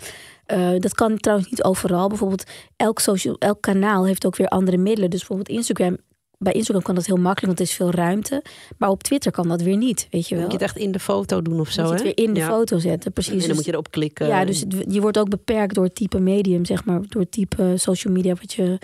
[0.53, 2.09] Uh, dat kan trouwens niet overal.
[2.09, 2.45] Bijvoorbeeld,
[2.77, 5.11] elk, social, elk kanaal heeft ook weer andere middelen.
[5.11, 5.97] Dus bijvoorbeeld Instagram.
[6.39, 8.45] Bij Instagram kan dat heel makkelijk, want er is veel ruimte.
[8.77, 10.45] Maar op Twitter kan dat weer niet, weet je wel.
[10.45, 12.15] Moet je het echt in de foto doen of zo, Moet je het hè?
[12.15, 12.49] weer in de ja.
[12.49, 13.43] foto zetten, precies.
[13.43, 14.27] En dan moet je erop klikken.
[14.27, 17.01] Ja, dus het, je wordt ook beperkt door het type medium, zeg maar.
[17.09, 18.79] Door het type social media wat je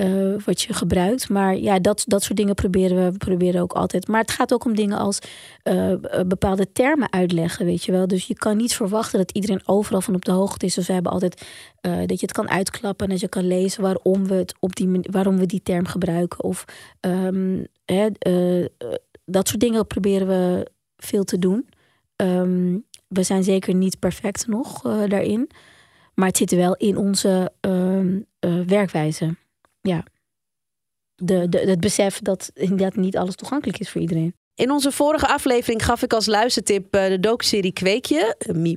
[0.00, 1.28] uh, wat je gebruikt.
[1.28, 3.12] Maar ja, dat, dat soort dingen proberen we.
[3.12, 4.08] We proberen ook altijd.
[4.08, 5.18] Maar het gaat ook om dingen als
[5.64, 5.94] uh,
[6.26, 8.06] bepaalde termen uitleggen, weet je wel.
[8.06, 10.74] Dus je kan niet verwachten dat iedereen overal van op de hoogte is.
[10.74, 11.46] Dus we hebben altijd
[11.80, 15.00] dat je het kan uitklappen en dat je kan lezen waarom we, het op die,
[15.10, 16.44] waarom we die term gebruiken.
[16.44, 16.64] Of
[17.00, 18.08] um, hè,
[19.24, 21.68] dat soort dingen proberen we veel te doen.
[22.16, 25.50] Um, we zijn zeker niet perfect nog daarin.
[26.14, 27.52] Maar het zit wel in onze
[28.66, 29.36] werkwijze
[29.88, 30.04] ja,
[31.14, 34.34] de, de, het besef dat inderdaad niet alles toegankelijk is voor iedereen.
[34.54, 38.36] In onze vorige aflevering gaf ik als luistertip uh, de docu-serie Kweekje,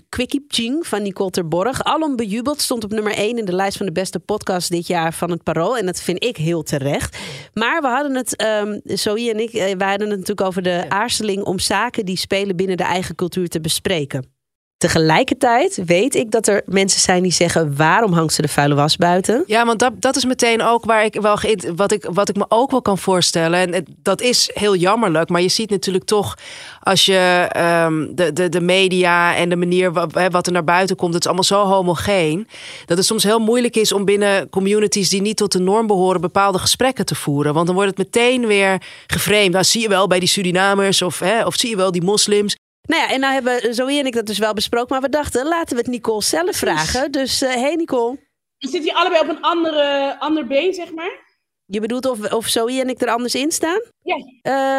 [0.09, 1.83] Quickie Ching van Nicole Terborg.
[1.83, 5.13] Alom bejubeld, stond op nummer 1 in de lijst van de beste podcasts dit jaar
[5.13, 5.77] van het Parool.
[5.77, 7.17] En dat vind ik heel terecht.
[7.53, 10.85] Maar we hadden het, um, Zoe en ik, uh, wij hadden het natuurlijk over de
[10.89, 14.36] aarzeling om zaken die spelen binnen de eigen cultuur te bespreken.
[14.77, 18.95] Tegelijkertijd weet ik dat er mensen zijn die zeggen: waarom hangt ze de vuile was
[18.95, 19.43] buiten?
[19.45, 21.39] Ja, want dat, dat is meteen ook waar ik wel
[21.75, 23.73] wat ik, wat ik me ook wel kan voorstellen.
[23.73, 26.37] En dat is heel jammerlijk, maar je ziet natuurlijk toch
[26.81, 27.49] als je
[27.85, 31.21] um, de, de, de media en de manier wat, wat er naar buiten komt, het
[31.21, 32.47] is allemaal zo homogeen.
[32.85, 36.21] Dat het soms heel moeilijk is om binnen communities die niet tot de norm behoren,
[36.21, 37.53] bepaalde gesprekken te voeren.
[37.53, 39.51] Want dan wordt het meteen weer geframed.
[39.51, 42.55] Nou, zie je wel bij die Surinamers of, hè, of zie je wel die moslims.
[42.87, 44.87] Nou ja, en nou hebben Zoe en ik dat dus wel besproken.
[44.89, 47.11] Maar we dachten, laten we het Nicole zelf vragen.
[47.11, 48.25] Dus uh, hey Nicole.
[48.57, 51.25] Zitten hier allebei op een andere, ander been, zeg maar.
[51.65, 53.81] Je bedoelt of, of Zoe en ik er anders in staan?
[54.01, 54.15] Ja.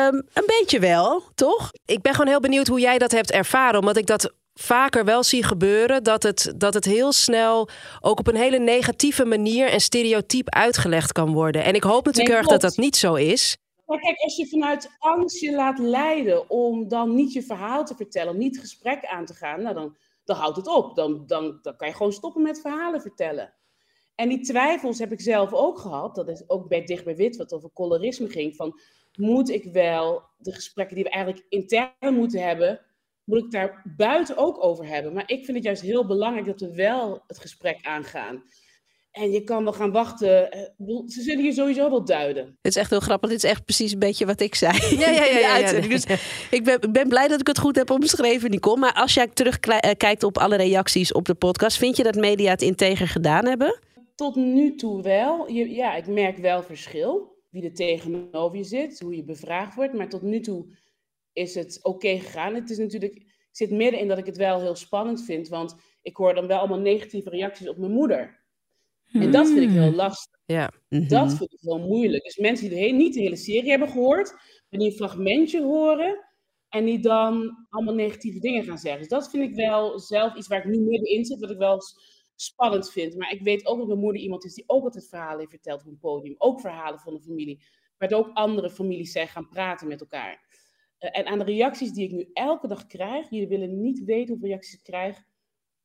[0.08, 1.70] Um, een beetje wel, toch?
[1.84, 3.80] Ik ben gewoon heel benieuwd hoe jij dat hebt ervaren.
[3.80, 7.68] Omdat ik dat vaker wel zie gebeuren dat het, dat het heel snel
[8.00, 11.64] ook op een hele negatieve manier en stereotyp uitgelegd kan worden.
[11.64, 13.56] En ik hoop natuurlijk nee, erg dat dat niet zo is.
[13.88, 17.94] Maar kijk, als je vanuit angst je laat leiden om dan niet je verhaal te
[17.94, 20.96] vertellen, om niet het gesprek aan te gaan, nou dan, dan houdt het op.
[20.96, 23.54] Dan, dan, dan kan je gewoon stoppen met verhalen vertellen.
[24.14, 26.14] En die twijfels heb ik zelf ook gehad.
[26.14, 28.56] Dat is ook bij Dicht bij Wit, wat over colorisme ging.
[28.56, 28.80] Van,
[29.16, 32.80] moet ik wel de gesprekken die we eigenlijk intern moeten hebben,
[33.24, 35.12] moet ik daar buiten ook over hebben.
[35.12, 38.42] Maar ik vind het juist heel belangrijk dat we wel het gesprek aangaan.
[39.18, 40.52] En je kan wel gaan wachten.
[40.52, 40.60] Eh,
[41.06, 42.44] ze zullen je sowieso wel duiden.
[42.44, 43.30] Het is echt heel grappig.
[43.30, 44.72] Dit is echt precies een beetje wat ik zei.
[44.98, 45.38] Ja, ja, ja.
[45.38, 46.04] ja, ja, Dus
[46.50, 48.78] ik ben, ben, blij dat ik het goed heb omschreven, Nicole.
[48.78, 52.62] Maar als jij terugkijkt op alle reacties op de podcast, vind je dat media het
[52.62, 53.80] integer gedaan hebben?
[54.14, 55.50] Tot nu toe wel.
[55.50, 57.36] ja, ik merk wel verschil.
[57.50, 59.94] Wie er tegenover je zit, hoe je bevraagd wordt.
[59.94, 60.66] Maar tot nu toe
[61.32, 62.54] is het oké gegaan.
[62.54, 65.48] Het is natuurlijk, ik zit midden in dat ik het wel heel spannend vind.
[65.48, 68.37] Want ik hoor dan wel allemaal negatieve reacties op mijn moeder.
[69.12, 70.40] En dat vind ik heel lastig.
[70.44, 70.70] Ja.
[70.88, 72.24] Dat vind ik heel moeilijk.
[72.24, 74.32] Dus mensen die de niet de hele serie hebben gehoord,
[74.68, 76.26] maar die een fragmentje horen
[76.68, 79.00] en die dan allemaal negatieve dingen gaan zeggen.
[79.00, 81.80] Dus dat vind ik wel zelf iets waar ik nu middenin zit, wat ik wel
[82.34, 83.16] spannend vind.
[83.16, 85.80] Maar ik weet ook dat mijn moeder iemand is die ook altijd verhalen heeft verteld
[85.80, 86.34] op een podium.
[86.38, 87.62] Ook verhalen van de familie.
[87.98, 90.46] Waar ook andere families zijn gaan praten met elkaar.
[90.98, 94.28] Eh, en aan de reacties die ik nu elke dag krijg, jullie willen niet weten
[94.28, 95.24] hoeveel reacties ik krijg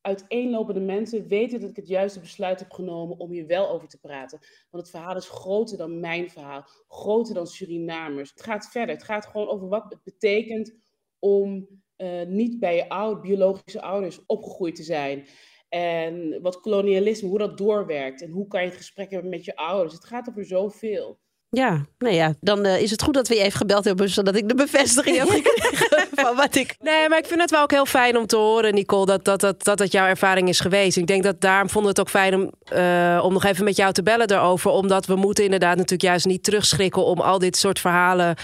[0.04, 4.00] uiteenlopende mensen weten dat ik het juiste besluit heb genomen om hier wel over te
[4.00, 4.38] praten.
[4.70, 8.30] Want het verhaal is groter dan mijn verhaal, groter dan Surinamers.
[8.30, 8.94] Het gaat verder.
[8.94, 10.74] Het gaat gewoon over wat het betekent
[11.18, 15.26] om uh, niet bij je oud, biologische ouders opgegroeid te zijn.
[15.68, 18.22] En wat kolonialisme, hoe dat doorwerkt.
[18.22, 19.94] En hoe kan je het gesprek hebben met je ouders.
[19.94, 21.18] Het gaat over zoveel.
[21.54, 24.36] Ja, nou ja, dan uh, is het goed dat we je even gebeld hebben, zodat
[24.36, 26.76] ik de bevestiging heb gekregen van wat ik.
[26.80, 29.40] Nee, maar ik vind het wel ook heel fijn om te horen, Nicole, dat dat,
[29.40, 30.96] dat, dat, dat jouw ervaring is geweest.
[30.96, 33.76] Ik denk dat daarom vonden we het ook fijn om, uh, om nog even met
[33.76, 34.70] jou te bellen daarover.
[34.70, 38.36] Omdat we moeten inderdaad natuurlijk juist niet terugschrikken om al dit soort verhalen.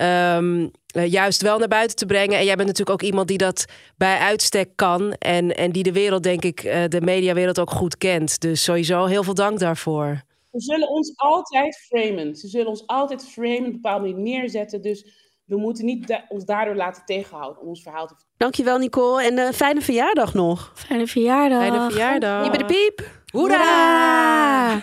[0.00, 2.38] Um, uh, juist wel naar buiten te brengen.
[2.38, 3.64] En jij bent natuurlijk ook iemand die dat
[3.96, 5.12] bij uitstek kan.
[5.12, 8.40] En, en die de wereld, denk ik, de mediawereld ook goed kent.
[8.40, 10.22] Dus sowieso heel veel dank daarvoor.
[10.52, 12.36] Ze zullen ons altijd framen.
[12.36, 14.82] Ze zullen ons altijd framen, op een bepaalde manier neerzetten.
[14.82, 15.04] Dus
[15.44, 18.34] we moeten niet da ons daardoor laten tegenhouden om ons verhaal te vertellen.
[18.36, 20.72] Dankjewel Nicole en uh, fijne verjaardag nog.
[20.74, 21.58] Fijne verjaardag.
[21.58, 22.44] Fijne verjaardag.
[22.44, 23.20] Je bent de piep.
[23.32, 24.74] Hoera!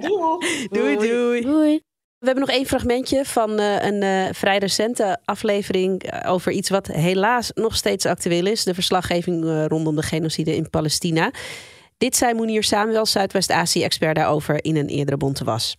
[0.00, 0.38] doei.
[0.68, 0.98] doei.
[0.98, 1.80] Doei, doei.
[2.18, 6.86] We hebben nog één fragmentje van uh, een uh, vrij recente aflevering over iets wat
[6.86, 8.64] helaas nog steeds actueel is.
[8.64, 11.30] De verslaggeving rondom de genocide in Palestina.
[12.02, 15.74] Dit zei Moenier Samuel, Zuidwest-Azië-expert daarover in een eerdere bonte was.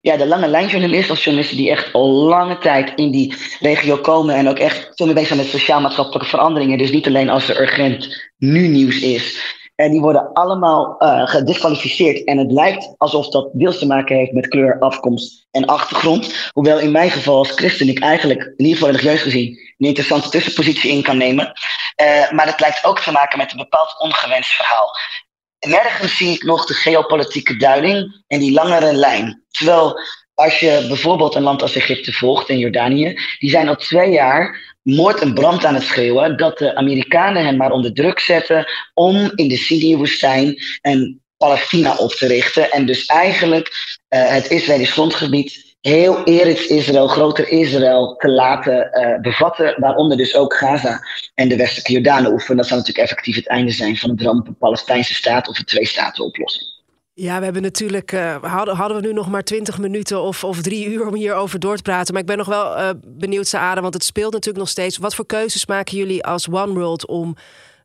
[0.00, 4.34] Ja, de lange lijnjournalisten of journalisten die echt al lange tijd in die regio komen
[4.34, 6.78] en ook echt veel meer bezig zijn met sociaal-maatschappelijke veranderingen.
[6.78, 9.54] Dus niet alleen als er urgent nu nieuws is.
[9.74, 12.24] En die worden allemaal uh, gedisqualificeerd.
[12.24, 16.50] En het lijkt alsof dat deels te maken heeft met kleur, afkomst en achtergrond.
[16.52, 20.28] Hoewel in mijn geval als christen ik eigenlijk, in ieder geval religieus gezien, een interessante
[20.28, 21.52] tussenpositie in kan nemen.
[22.02, 24.90] Uh, maar het lijkt ook te maken met een bepaald ongewenst verhaal
[25.64, 29.44] nergens zie ik nog de geopolitieke duiding en die langere lijn.
[29.50, 30.00] Terwijl
[30.34, 34.74] als je bijvoorbeeld een land als Egypte volgt en Jordanië, die zijn al twee jaar
[34.82, 39.32] moord en brand aan het schreeuwen dat de Amerikanen hen maar onder druk zetten om
[39.34, 42.70] in de Syrië-woestijn en Palestina op te richten.
[42.70, 49.20] En dus eigenlijk uh, het Israëlisch grondgebied heel Eretz Israël, groter Israël, te laten uh,
[49.20, 51.00] bevatten, waaronder dus ook Gaza
[51.34, 52.56] en de westelijke Jordaan oefenen.
[52.56, 56.72] Dat zou natuurlijk effectief het einde zijn van het rampen Palestijnse staat of een twee-staten-oplossing.
[57.14, 58.12] Ja, we hebben natuurlijk.
[58.12, 61.76] Uh, hadden, we nu nog maar twintig minuten of, of drie uur om hierover door
[61.76, 62.12] te praten.
[62.12, 64.96] Maar ik ben nog wel uh, benieuwd, Saade, want het speelt natuurlijk nog steeds.
[64.96, 67.36] Wat voor keuzes maken jullie als One World om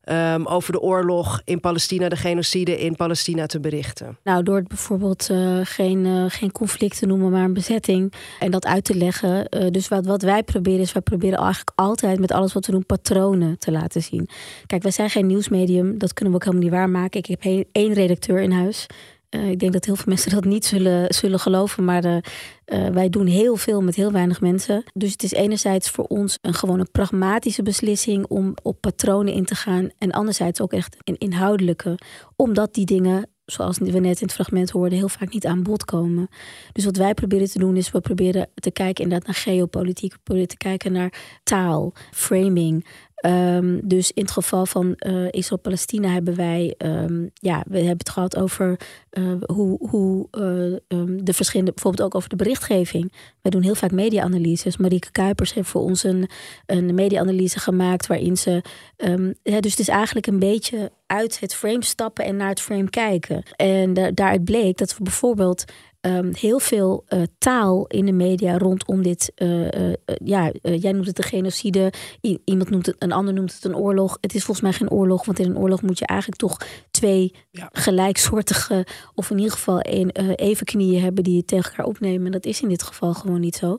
[0.05, 4.17] um, over de oorlog in Palestina, de genocide in Palestina te berichten?
[4.23, 8.13] Nou, door bijvoorbeeld uh, geen, uh, geen conflict te noemen, maar een bezetting.
[8.39, 9.47] En dat uit te leggen.
[9.49, 12.71] Uh, dus wat, wat wij proberen is, wij proberen eigenlijk altijd met alles wat we
[12.71, 14.29] doen patronen te laten zien.
[14.65, 17.19] Kijk, wij zijn geen nieuwsmedium, dat kunnen we ook helemaal niet waarmaken.
[17.19, 18.87] Ik heb één redacteur in huis.
[19.35, 22.17] Uh, ik denk dat heel veel mensen dat niet zullen, zullen geloven, maar uh,
[22.65, 24.83] uh, wij doen heel veel met heel weinig mensen.
[24.93, 29.45] Dus het is enerzijds voor ons een gewoon een pragmatische beslissing om op patronen in
[29.45, 29.89] te gaan.
[29.97, 31.97] En anderzijds ook echt een inhoudelijke,
[32.35, 35.85] omdat die dingen, zoals we net in het fragment hoorden, heel vaak niet aan bod
[35.85, 36.27] komen.
[36.71, 40.19] Dus wat wij proberen te doen is, we proberen te kijken inderdaad naar geopolitiek, we
[40.23, 41.13] proberen te kijken naar
[41.43, 42.85] taal, framing.
[43.19, 48.09] Ehm, dus in het geval van uh, Israël-Palestina hebben wij, ehm, ja, we hebben het
[48.09, 48.79] gehad over
[49.11, 53.13] uh, hoe, hoe uh, um, de verschillende, bijvoorbeeld ook over de berichtgeving.
[53.41, 54.77] Wij doen heel vaak media-analyses.
[54.77, 56.29] Marieke Kuipers heeft voor ons een,
[56.65, 58.61] een media-analyse gemaakt waarin ze,
[59.43, 62.89] ja, dus het is eigenlijk een beetje uit het frame stappen en naar het frame
[62.89, 63.43] kijken.
[63.55, 65.65] En daaruit bleek dat we bijvoorbeeld
[66.01, 69.31] um, heel veel uh, taal in de media rondom dit.
[69.35, 69.93] Uh, uh,
[70.23, 71.93] ja, jij noemt het een genocide.
[72.21, 74.17] I iemand noemt het, een ander noemt het een oorlog.
[74.21, 76.57] Het is volgens mij geen oorlog, want in een oorlog moet je eigenlijk toch
[76.91, 77.69] twee ja.
[77.71, 78.85] gelijksoortige,
[79.15, 82.25] of in ieder geval een, even knieën hebben die je tegen elkaar opnemen.
[82.25, 83.77] En dat is in dit geval gewoon niet zo.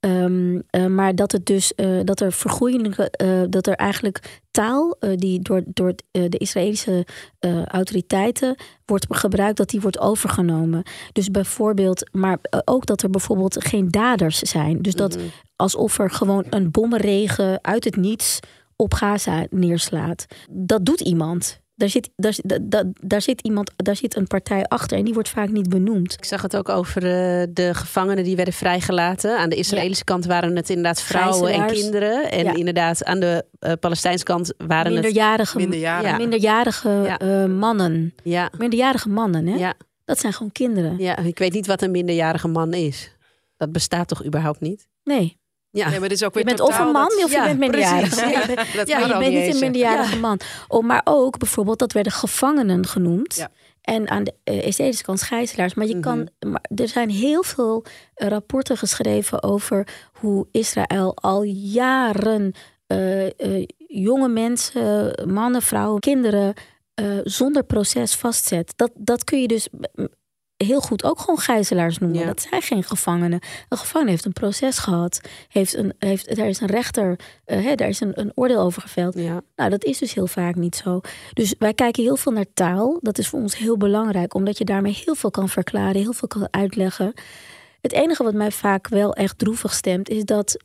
[0.00, 4.96] Um, uh, maar dat het dus uh, dat er vergroeiende, uh, dat er eigenlijk taal
[5.14, 7.06] die door, door de Israëlische
[7.64, 10.82] autoriteiten wordt gebruikt, dat die wordt overgenomen.
[11.12, 14.82] Dus bijvoorbeeld, maar ook dat er bijvoorbeeld geen daders zijn.
[14.82, 15.30] Dus dat mm -hmm.
[15.56, 18.38] alsof er gewoon een bommenregen uit het niets
[18.76, 20.26] op Gaza neerslaat.
[20.50, 21.60] Dat doet iemand.
[21.80, 25.28] Daar zit, daar, daar, daar, zit iemand, daar zit een partij achter en die wordt
[25.28, 26.12] vaak niet benoemd.
[26.12, 29.38] Ik zag het ook over de, de gevangenen die werden vrijgelaten.
[29.38, 30.12] Aan de Israëlische ja.
[30.12, 32.30] kant waren het inderdaad vrouwen en kinderen.
[32.30, 32.54] En ja.
[32.54, 38.14] inderdaad aan de uh, Palestijnse kant waren minderjarige, het minderjarige, minderjarige uh, mannen.
[38.22, 38.50] Ja.
[38.58, 39.56] Minderjarige mannen, hè?
[39.56, 39.74] Ja.
[40.04, 40.98] Dat zijn gewoon kinderen.
[40.98, 43.16] Ja, ik weet niet wat een minderjarige man is.
[43.56, 44.88] Dat bestaat toch überhaupt niet?
[45.04, 45.39] Nee.
[45.72, 45.88] Ja.
[45.88, 47.24] Nee, maar dit is ook weer je bent of een man dat...
[47.24, 48.16] of je ja, bent minderjarig.
[48.20, 50.40] Ja, ja, je bent niet een minderjarige man.
[50.68, 53.48] Oh, maar ook bijvoorbeeld, dat werden gevangenen genoemd.
[53.80, 55.74] En aan de uh, Israëlische kant gijzelaars.
[55.74, 56.28] Maar je mm -hmm.
[56.38, 62.52] kan, maar er zijn heel veel uh, rapporten geschreven over hoe Israël al jaren
[62.86, 66.54] uh, jonge mensen, mannen, vrouwen, kinderen
[67.24, 68.72] zonder proces vastzet.
[68.76, 69.68] Dat, dat kun je dus
[70.64, 72.18] heel goed ook gewoon gijzelaars noemen.
[72.18, 72.26] Ja.
[72.26, 73.40] Dat zijn geen gevangenen.
[73.68, 75.20] Een gevangene heeft een proces gehad.
[75.48, 78.82] Heeft een, heeft, daar is een rechter, uh, hè, daar is een, een oordeel over
[78.82, 79.14] geveld.
[79.14, 79.40] Ja.
[79.56, 81.00] Nou, dat is dus heel vaak niet zo.
[81.32, 82.98] Dus wij kijken heel veel naar taal.
[83.00, 86.28] Dat is voor ons heel belangrijk, omdat je daarmee heel veel kan verklaren, heel veel
[86.28, 87.12] kan uitleggen.
[87.80, 90.56] Het enige wat mij vaak wel echt droevig stemt, is dat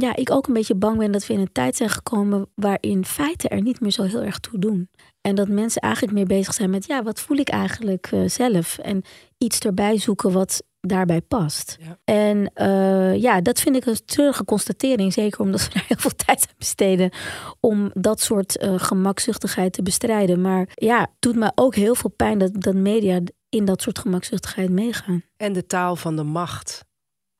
[0.00, 3.04] ja, ik ook een beetje bang ben dat we in een tijd zijn gekomen waarin
[3.04, 4.88] feiten er niet meer zo heel erg toe doen.
[5.20, 8.78] En dat mensen eigenlijk meer bezig zijn met, ja, wat voel ik eigenlijk uh, zelf?
[8.78, 9.02] En
[9.38, 11.76] iets erbij zoeken wat daarbij past.
[11.80, 11.98] Ja.
[12.04, 15.12] En uh, ja, dat vind ik een treurige constatering.
[15.12, 17.10] Zeker omdat we daar heel veel tijd aan besteden
[17.60, 20.40] om dat soort uh, gemakzuchtigheid te bestrijden.
[20.40, 23.98] Maar ja, het doet me ook heel veel pijn dat, dat media in dat soort
[23.98, 25.22] gemakzuchtigheid meegaan.
[25.36, 26.84] En de taal van de macht.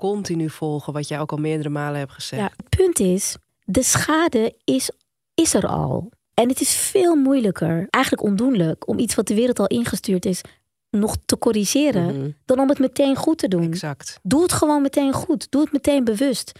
[0.00, 2.42] Continu volgen, wat jij ook al meerdere malen hebt gezegd.
[2.42, 4.90] Ja, het punt is, de schade is,
[5.34, 6.10] is er al.
[6.34, 10.40] En het is veel moeilijker, eigenlijk ondoenlijk, om iets wat de wereld al ingestuurd is,
[10.90, 12.34] nog te corrigeren, mm -hmm.
[12.44, 13.62] dan om het meteen goed te doen.
[13.62, 14.18] Exact.
[14.22, 15.50] Doe het gewoon meteen goed.
[15.50, 16.58] Doe het meteen bewust.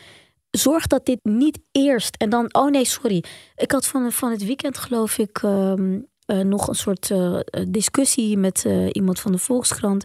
[0.51, 3.25] Zorg dat dit niet eerst en dan, oh nee, sorry.
[3.57, 8.39] Ik had van, van het weekend, geloof ik, um, uh, nog een soort uh, discussie
[8.39, 10.05] met uh, iemand van de Volkskrant.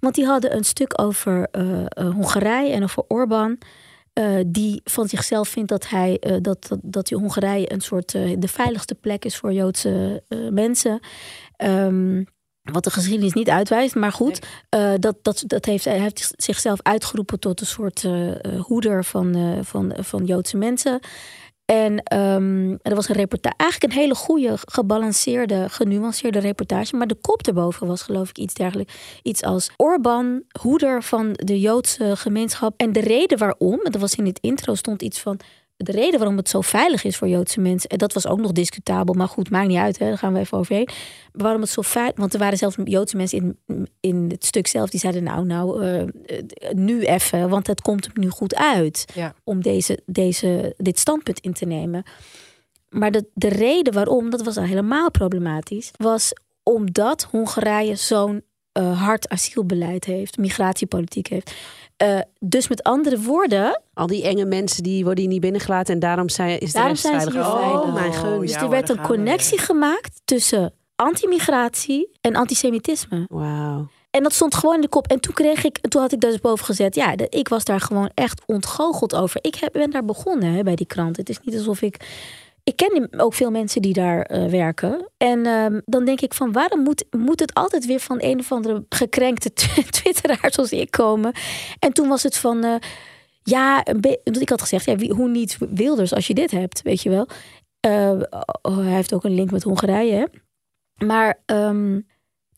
[0.00, 1.48] Want die hadden een stuk over
[1.94, 3.58] Hongarije en over Orbán.
[4.18, 8.12] Uh, die van zichzelf vindt dat, hij, uh, dat, dat, dat die Hongarije een soort
[8.12, 11.00] de veiligste plek is voor Joodse mensen.
[11.56, 12.26] Um,
[12.62, 14.98] wat de geschiedenis niet uitwijst, maar goed, nee.
[14.98, 18.08] dat, dat, dat heeft, hij heeft zichzelf uitgeroepen tot een soort
[18.58, 21.00] hoeder van, van, van Joodse mensen.
[21.72, 26.96] En um, er was een reportage, eigenlijk een hele goede, gebalanceerde, genuanceerde reportage.
[26.96, 28.94] Maar de kop erboven was geloof ik iets dergelijks.
[29.22, 32.74] Iets als Orban, hoeder van de Joodse gemeenschap.
[32.76, 35.40] En de reden waarom, dat was in het intro, stond iets van
[35.80, 38.52] de reden waarom het zo veilig is voor Joodse mensen, en dat was ook nog
[38.52, 40.88] discutabel, maar goed, maakt niet uit, hè, daar gaan we even overheen.
[41.32, 44.90] Waarom het zo veilig, want er waren zelfs Joodse mensen in, in het stuk zelf
[44.90, 46.02] die zeiden, nou, nou, uh,
[46.72, 49.34] nu even, want het komt nu goed uit ja.
[49.44, 52.02] om deze, deze, dit standpunt in te nemen.
[52.88, 58.42] Maar de, de reden waarom, dat was al helemaal problematisch, was omdat Hongarije zo'n
[58.78, 61.54] uh, hard asielbeleid heeft, migratiepolitiek heeft.
[62.02, 63.82] Uh, dus met andere woorden.
[63.94, 66.98] Al die enge mensen die worden hier niet binnengelaten en daarom zijn, is daarom de
[66.98, 67.20] zijn.
[67.20, 67.54] Ze veilig.
[67.54, 68.40] Oh, mijn gun.
[68.40, 73.24] Dus ja, er werd een connectie gemaakt tussen anti-migratie en antisemitisme.
[73.28, 73.88] Wauw.
[74.10, 75.06] En dat stond gewoon in de kop.
[75.06, 76.94] En toen kreeg ik, toen had ik dus boven gezet.
[76.94, 79.38] Ja, de, ik was daar gewoon echt ontgoocheld over.
[79.42, 81.16] Ik heb, ben daar begonnen hè, bij die krant.
[81.16, 81.96] Het is niet alsof ik
[82.68, 85.10] ik ken ook veel mensen die daar uh, werken.
[85.16, 88.52] En uh, dan denk ik van waarom moet, moet het altijd weer van een of
[88.52, 89.52] andere gekrenkte
[89.90, 91.32] twitteraar zoals ik komen?
[91.78, 92.74] En toen was het van uh,
[93.42, 93.84] ja,
[94.22, 97.28] ik had gezegd, ja, hoe niet Wilders als je dit hebt, weet je wel.
[97.86, 98.22] Uh,
[98.62, 100.12] oh, hij heeft ook een link met Hongarije.
[100.12, 100.24] Hè?
[101.06, 102.06] Maar um,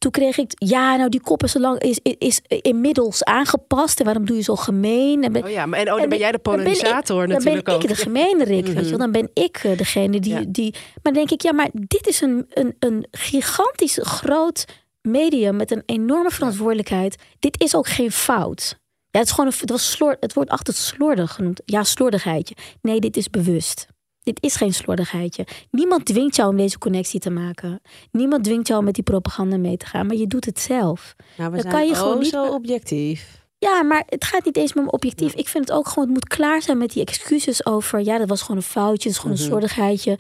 [0.01, 3.99] toen kreeg ik, ja, nou die kop is, lang, is, is, inmiddels aangepast.
[3.99, 5.25] En waarom doe je zo gemeen?
[5.25, 7.89] En ben, oh ja, maar en, oh, dan ben jij de polarisator natuurlijk Dan ben
[7.91, 8.83] ik de gemene Rick, weet je wel.
[8.83, 8.99] Mhm.
[8.99, 10.75] Dan ben ik eh, degene die, die...
[11.03, 14.65] Maar denk ik, ja, maar dit is een, een, een gigantisch groot
[15.03, 17.23] medium met een enorme verantwoordelijkheid.
[17.39, 18.79] Dit is ook geen fout.
[19.11, 21.63] Ja, het, is gewoon een, het, was slor, het wordt altijd slordig genoemd.
[21.65, 22.55] Ja, slordigheidje.
[22.83, 23.87] Nee, dit is bewust.
[24.23, 25.47] Dit is geen slordigheidje.
[25.71, 27.81] Niemand dwingt jou om deze connectie te maken.
[28.13, 31.15] Niemand dwingt jou om met die propaganda mee te gaan, maar je doet het zelf.
[31.37, 33.41] Nou, we Dan zijn kan je gewoon niet zo objectief.
[33.59, 35.35] Ja, maar het gaat niet eens meer objectief.
[35.35, 38.29] Ik vind het ook gewoon, het moet klaar zijn met die excuses over, ja, dat
[38.29, 39.49] was gewoon een foutje, dat is gewoon een mhm.
[39.49, 40.19] slordigheidje.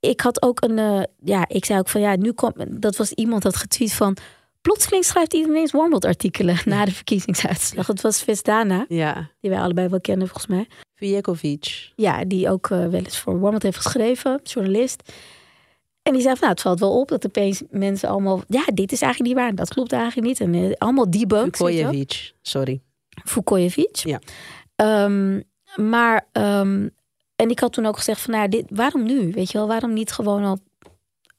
[0.00, 3.12] Ik had ook een, uh, ja, ik zei ook van, ja, nu komt, dat was
[3.12, 4.16] iemand dat getweet van,
[4.60, 7.86] plotseling schrijft iedereen eens artikelen na de verkiezingsuitslag.
[7.86, 9.30] Het was Vestana, ja.
[9.40, 10.66] die wij allebei wel kennen volgens mij.
[10.94, 11.92] Vijekovic.
[11.96, 15.12] Ja, die ook uh, wel eens voor Warmond heeft geschreven, journalist.
[16.02, 18.42] En die zei van, nou, het valt wel op dat opeens mensen allemaal...
[18.48, 20.40] Ja, dit is eigenlijk niet waar, dat klopt eigenlijk niet.
[20.40, 21.56] En uh, allemaal debunked.
[21.56, 22.80] Vukojevic, sorry.
[23.24, 23.96] Vukojevic.
[23.96, 24.20] Ja.
[25.04, 25.42] Um,
[25.76, 26.90] maar, um,
[27.36, 29.32] en ik had toen ook gezegd van, nou, dit, waarom nu?
[29.32, 30.58] Weet je wel, waarom niet gewoon al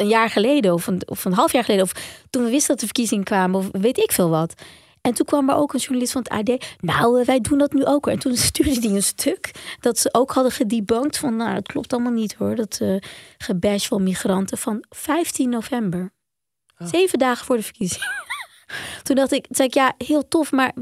[0.01, 1.85] een jaar geleden of een, of een half jaar geleden...
[1.85, 1.91] of
[2.29, 4.53] toen we wisten dat de verkiezingen kwamen of weet ik veel wat...
[5.01, 6.65] En toen kwam er ook een journalist van het AD.
[6.79, 8.07] Nou, eh, wij doen dat nu ook.
[8.07, 11.35] En toen stuurde hij een stuk dat ze ook hadden gedebunked van...
[11.35, 12.97] nou, het klopt allemaal niet hoor, dat uh,
[13.37, 16.11] gebash van migranten van 15 november.
[16.77, 16.87] Oh.
[16.87, 18.03] Zeven dagen voor de verkiezing.
[19.03, 20.73] toen dacht ik, zei ik, ja, heel tof, maar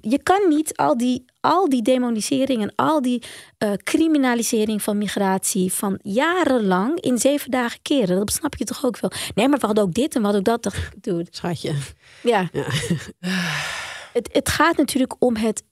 [0.00, 3.22] je kan niet al die, al die demonisering en al die
[3.58, 8.16] uh, criminalisering van migratie van jarenlang in zeven dagen keren.
[8.16, 9.10] Dat snap je toch ook wel?
[9.34, 10.74] Nee, maar we hadden ook dit en we hadden ook dat.
[11.00, 11.26] Dude.
[11.30, 11.74] Schatje.
[12.22, 12.48] Ja.
[12.52, 12.64] ja.
[14.18, 15.62] het, het gaat natuurlijk om het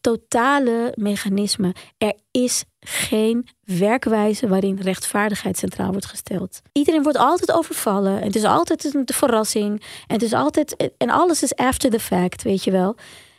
[0.00, 1.74] totale mechanisme.
[1.98, 6.60] Er is geen werkwijze waarin rechtvaardigheid centraal wordt gesteld.
[6.72, 8.20] Iedereen wordt altijd overvallen.
[8.20, 9.80] En het is altijd een verrassing.
[10.06, 10.92] En het is altijd.
[10.96, 12.96] En alles is after the fact, weet je wel.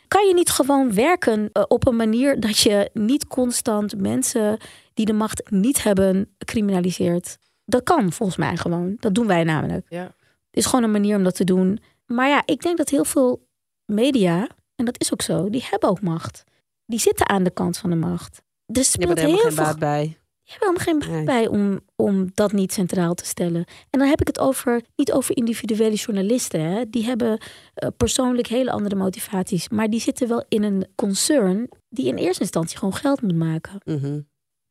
[0.08, 4.58] Kan je niet gewoon werken eh, op een manier dat je niet constant mensen
[4.94, 7.38] die de macht niet hebben criminaliseert?
[7.64, 8.96] Dat kan volgens mij gewoon.
[9.00, 9.86] Dat doen wij namelijk.
[9.88, 10.02] Ja.
[10.02, 10.16] Het
[10.50, 11.78] is gewoon een manier om dat te doen.
[12.06, 13.46] Maar ja, ik denk dat heel veel
[13.84, 16.44] media, en dat is ook zo, die hebben ook macht.
[16.86, 18.42] Die zitten aan de kant van de macht.
[18.66, 20.18] Je hebt er helemaal geen baat bij.
[20.48, 23.64] Je hebt helemaal geen baat bij om, om dat niet centraal te stellen.
[23.90, 26.60] En dan heb ik het over, niet over individuele journalisten.
[26.60, 26.90] Hè.
[26.90, 29.68] Die hebben uh, persoonlijk hele andere motivaties.
[29.68, 33.80] Maar die zitten wel in een concern die in eerste instantie gewoon geld moet maken.
[33.84, 34.20] Mhm.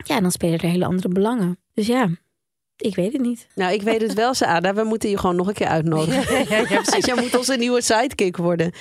[0.06, 1.60] Ja, en dan spelen er hele andere belangen.
[1.74, 2.10] Dus ja,
[2.78, 3.48] ik weet het niet.
[3.56, 4.74] Nou, ik weet het wel, Saada.
[4.74, 6.38] We moeten je gewoon nog een keer uitnodigen.
[6.50, 7.06] ja, ja, precies.
[7.12, 8.72] Jij moet onze nieuwe sidekick worden.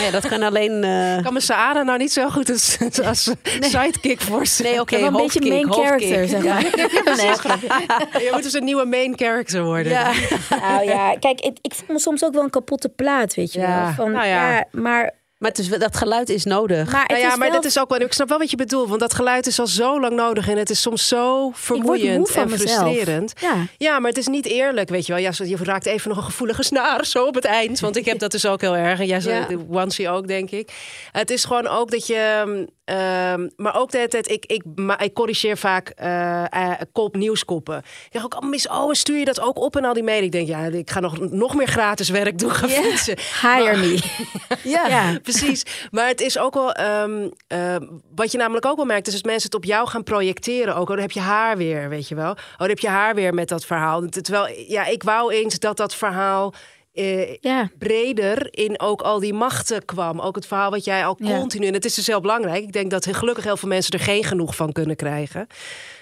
[0.00, 0.84] Ja, dat kan alleen.
[0.84, 1.22] Uh...
[1.22, 3.30] Kan me nou niet zo goed als, als
[3.60, 4.70] sidekick voorstellen?
[4.70, 4.94] Nee, oké.
[4.94, 6.62] Okay, een beetje main character, zeg maar.
[8.12, 9.92] nee, je moet dus een nieuwe main character worden.
[9.92, 10.12] Ja.
[10.60, 13.60] nou ja, kijk, ik, ik voel me soms ook wel een kapotte plaat, weet je
[13.60, 13.92] wel.
[13.96, 14.56] Van, nou ja.
[14.56, 14.64] ja.
[14.70, 16.92] maar maar het is, dat geluid is nodig.
[16.92, 18.00] Maar, nou ja, maar dat is ook wel.
[18.00, 20.56] Ik snap wel wat je bedoelt, want dat geluid is al zo lang nodig en
[20.56, 23.32] het is soms zo vermoeiend en frustrerend.
[23.40, 23.66] Ja.
[23.76, 25.22] ja, maar het is niet eerlijk, weet je wel.
[25.22, 28.18] Ja, je raakt even nog een gevoelige snaar zo op het eind, want ik heb
[28.18, 29.00] dat dus ook heel erg.
[29.00, 29.46] En jij, ja.
[29.68, 30.72] Wansie ook, denk ik.
[31.12, 34.62] Het is gewoon ook dat je Um, maar ook de tijd, ik, ik,
[34.98, 37.78] ik corrigeer vaak uh, uh, kop, nieuwskoppen.
[37.78, 40.24] Ik zeg ook, oh, mis, oh, stuur je dat ook op en al die media?
[40.24, 43.18] Ik denk, ja, ik ga nog, nog meer gratis werk doen, gaan fietsen.
[43.42, 43.98] Hire me.
[44.74, 45.62] ja, ja, precies.
[45.90, 47.76] Maar het is ook wel, um, uh,
[48.14, 50.74] wat je namelijk ook wel merkt, is dat mensen het op jou gaan projecteren.
[50.74, 52.30] Ook, oh, dan heb je haar weer, weet je wel.
[52.30, 54.08] Oh, dan heb je haar weer met dat verhaal.
[54.08, 56.54] Terwijl, ja, ik wou eens dat dat verhaal
[56.94, 57.70] uh, ja.
[57.78, 60.20] breder in ook al die machten kwam.
[60.20, 61.66] Ook het verhaal wat jij al continu...
[61.66, 62.62] En het is dus heel belangrijk.
[62.62, 65.46] Ik denk dat gelukkig heel veel mensen er geen genoeg van kunnen krijgen.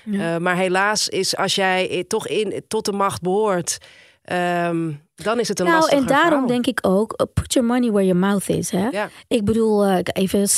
[0.05, 3.79] Uh, maar helaas is als jij toch in, tot de macht behoort...
[4.33, 6.47] Um, dan is het een nou, en daarom verhaal.
[6.47, 8.71] denk ik ook, uh, put your money where your mouth is.
[8.71, 8.89] Hè?
[8.89, 9.09] Ja.
[9.29, 10.49] Ik bedoel, uh, even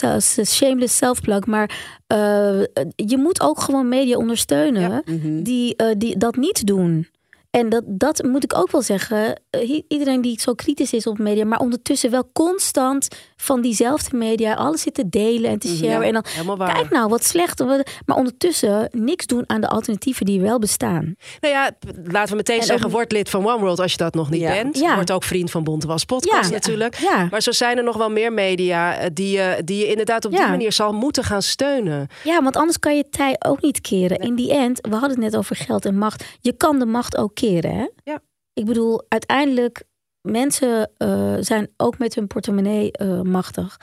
[0.47, 1.71] shameless self-plug, maar
[2.13, 2.63] uh,
[2.97, 5.03] je moet ook gewoon media ondersteunen ja.
[5.05, 5.43] Mhm.
[5.43, 7.09] die, die dat niet doen.
[7.51, 9.41] En dat, dat moet ik ook wel zeggen.
[9.51, 13.09] Eh, iedereen die zo kritisch is op media, maar ondertussen wel constant
[13.41, 16.03] van diezelfde media alles zit te delen en te mhm, sharen.
[16.03, 17.65] en dan kijk nou wat slecht.
[18.05, 21.15] Maar ondertussen niks doen aan de alternatieven die wel bestaan.
[21.41, 21.71] Nou ja,
[22.05, 24.79] laten we meteen zeggen, word lid van One World als je dat nog niet bent.
[24.79, 24.95] Ja.
[24.95, 26.99] Word ook vriend van Bontewas podcast natuurlijk.
[27.31, 30.31] Maar zo zijn er nog wel meer media eh, die, je, die je inderdaad op
[30.31, 32.09] die manier zal moeten gaan steunen.
[32.25, 34.19] Ja, want anders kan je tij ook niet keren.
[34.19, 36.25] In die end, we hadden het net over geld en macht.
[36.41, 37.75] Je kan de macht ook keren.
[37.75, 37.89] Hè?
[38.05, 38.21] Ja.
[38.53, 39.83] Ik bedoel, uiteindelijk,
[40.23, 43.79] mensen uh, zijn ook met hun portemonnee uh, machtig.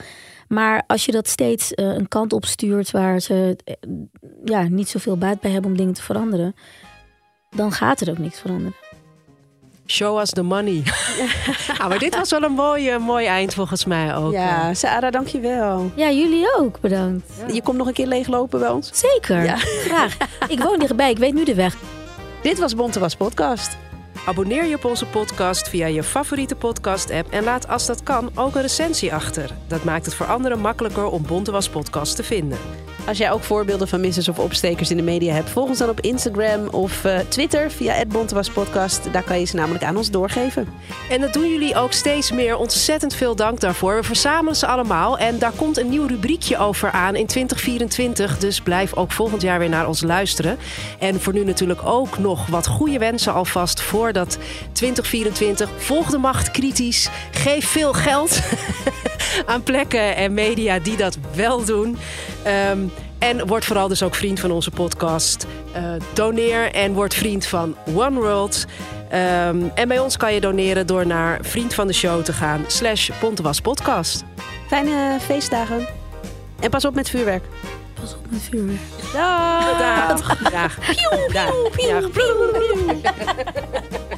[0.48, 3.56] Maar als je dat steeds uh, een kant op stuurt waar ze
[4.44, 6.54] ja, niet zoveel baat bij hebben om dingen te veranderen,
[7.50, 8.74] dan gaat er ook niks veranderen.
[9.86, 10.82] Show us the money.
[11.78, 14.32] ah, maar dit was wel een mooi, mooi eind volgens mij ook.
[14.32, 15.90] Ja, Sarah, dankjewel.
[15.96, 16.80] Ja, jullie ook.
[16.80, 17.26] Bedankt.
[17.52, 18.90] Je komt nog een keer leeglopen bij ons?
[18.92, 19.44] Zeker.
[19.44, 19.56] Ja.
[19.56, 20.16] Graag.
[20.48, 21.10] ik woon dichtbij.
[21.10, 21.76] Ik weet nu de weg.
[22.42, 23.76] Dit was Bonte Was Podcast.
[24.26, 28.54] Abonneer je op onze podcast via je favoriete podcast-app en laat als dat kan ook
[28.54, 29.50] een recensie achter.
[29.68, 32.58] Dat maakt het voor anderen makkelijker om Bonte Was Podcast te vinden.
[33.06, 35.88] Als jij ook voorbeelden van missers of opstekers in de media hebt, volg ons dan
[35.88, 38.04] op Instagram of uh, Twitter via
[38.54, 39.12] Podcast.
[39.12, 40.68] Daar kan je ze namelijk aan ons doorgeven.
[41.10, 42.56] En dat doen jullie ook steeds meer.
[42.56, 43.96] Ontzettend veel dank daarvoor.
[43.96, 48.38] We verzamelen ze allemaal en daar komt een nieuw rubriekje over aan in 2024.
[48.38, 50.58] Dus blijf ook volgend jaar weer naar ons luisteren.
[50.98, 54.38] En voor nu natuurlijk ook nog wat goede wensen alvast voor dat
[54.72, 55.70] 2024.
[55.76, 57.08] Volg de macht kritisch.
[57.30, 58.40] Geef veel geld
[59.46, 61.98] aan plekken en media die dat wel doen.
[62.70, 62.92] Um,
[63.26, 65.46] en word vooral dus ook vriend van onze podcast.
[65.76, 68.64] Uh, doneer en word vriend van One World.
[69.12, 72.64] Um, en bij ons kan je doneren door naar vriend van de show te gaan.
[72.66, 73.10] Slash
[73.62, 74.24] Podcast.
[74.66, 75.86] Fijne feestdagen.
[76.60, 77.44] En pas op met vuurwerk.
[78.00, 78.80] Pas op met vuurwerk.
[79.12, 79.78] Dag.
[79.78, 80.38] Dag.
[80.50, 80.78] Dag.
[81.32, 81.32] Dag.
[81.32, 82.10] Dag.
[83.02, 83.14] Dag.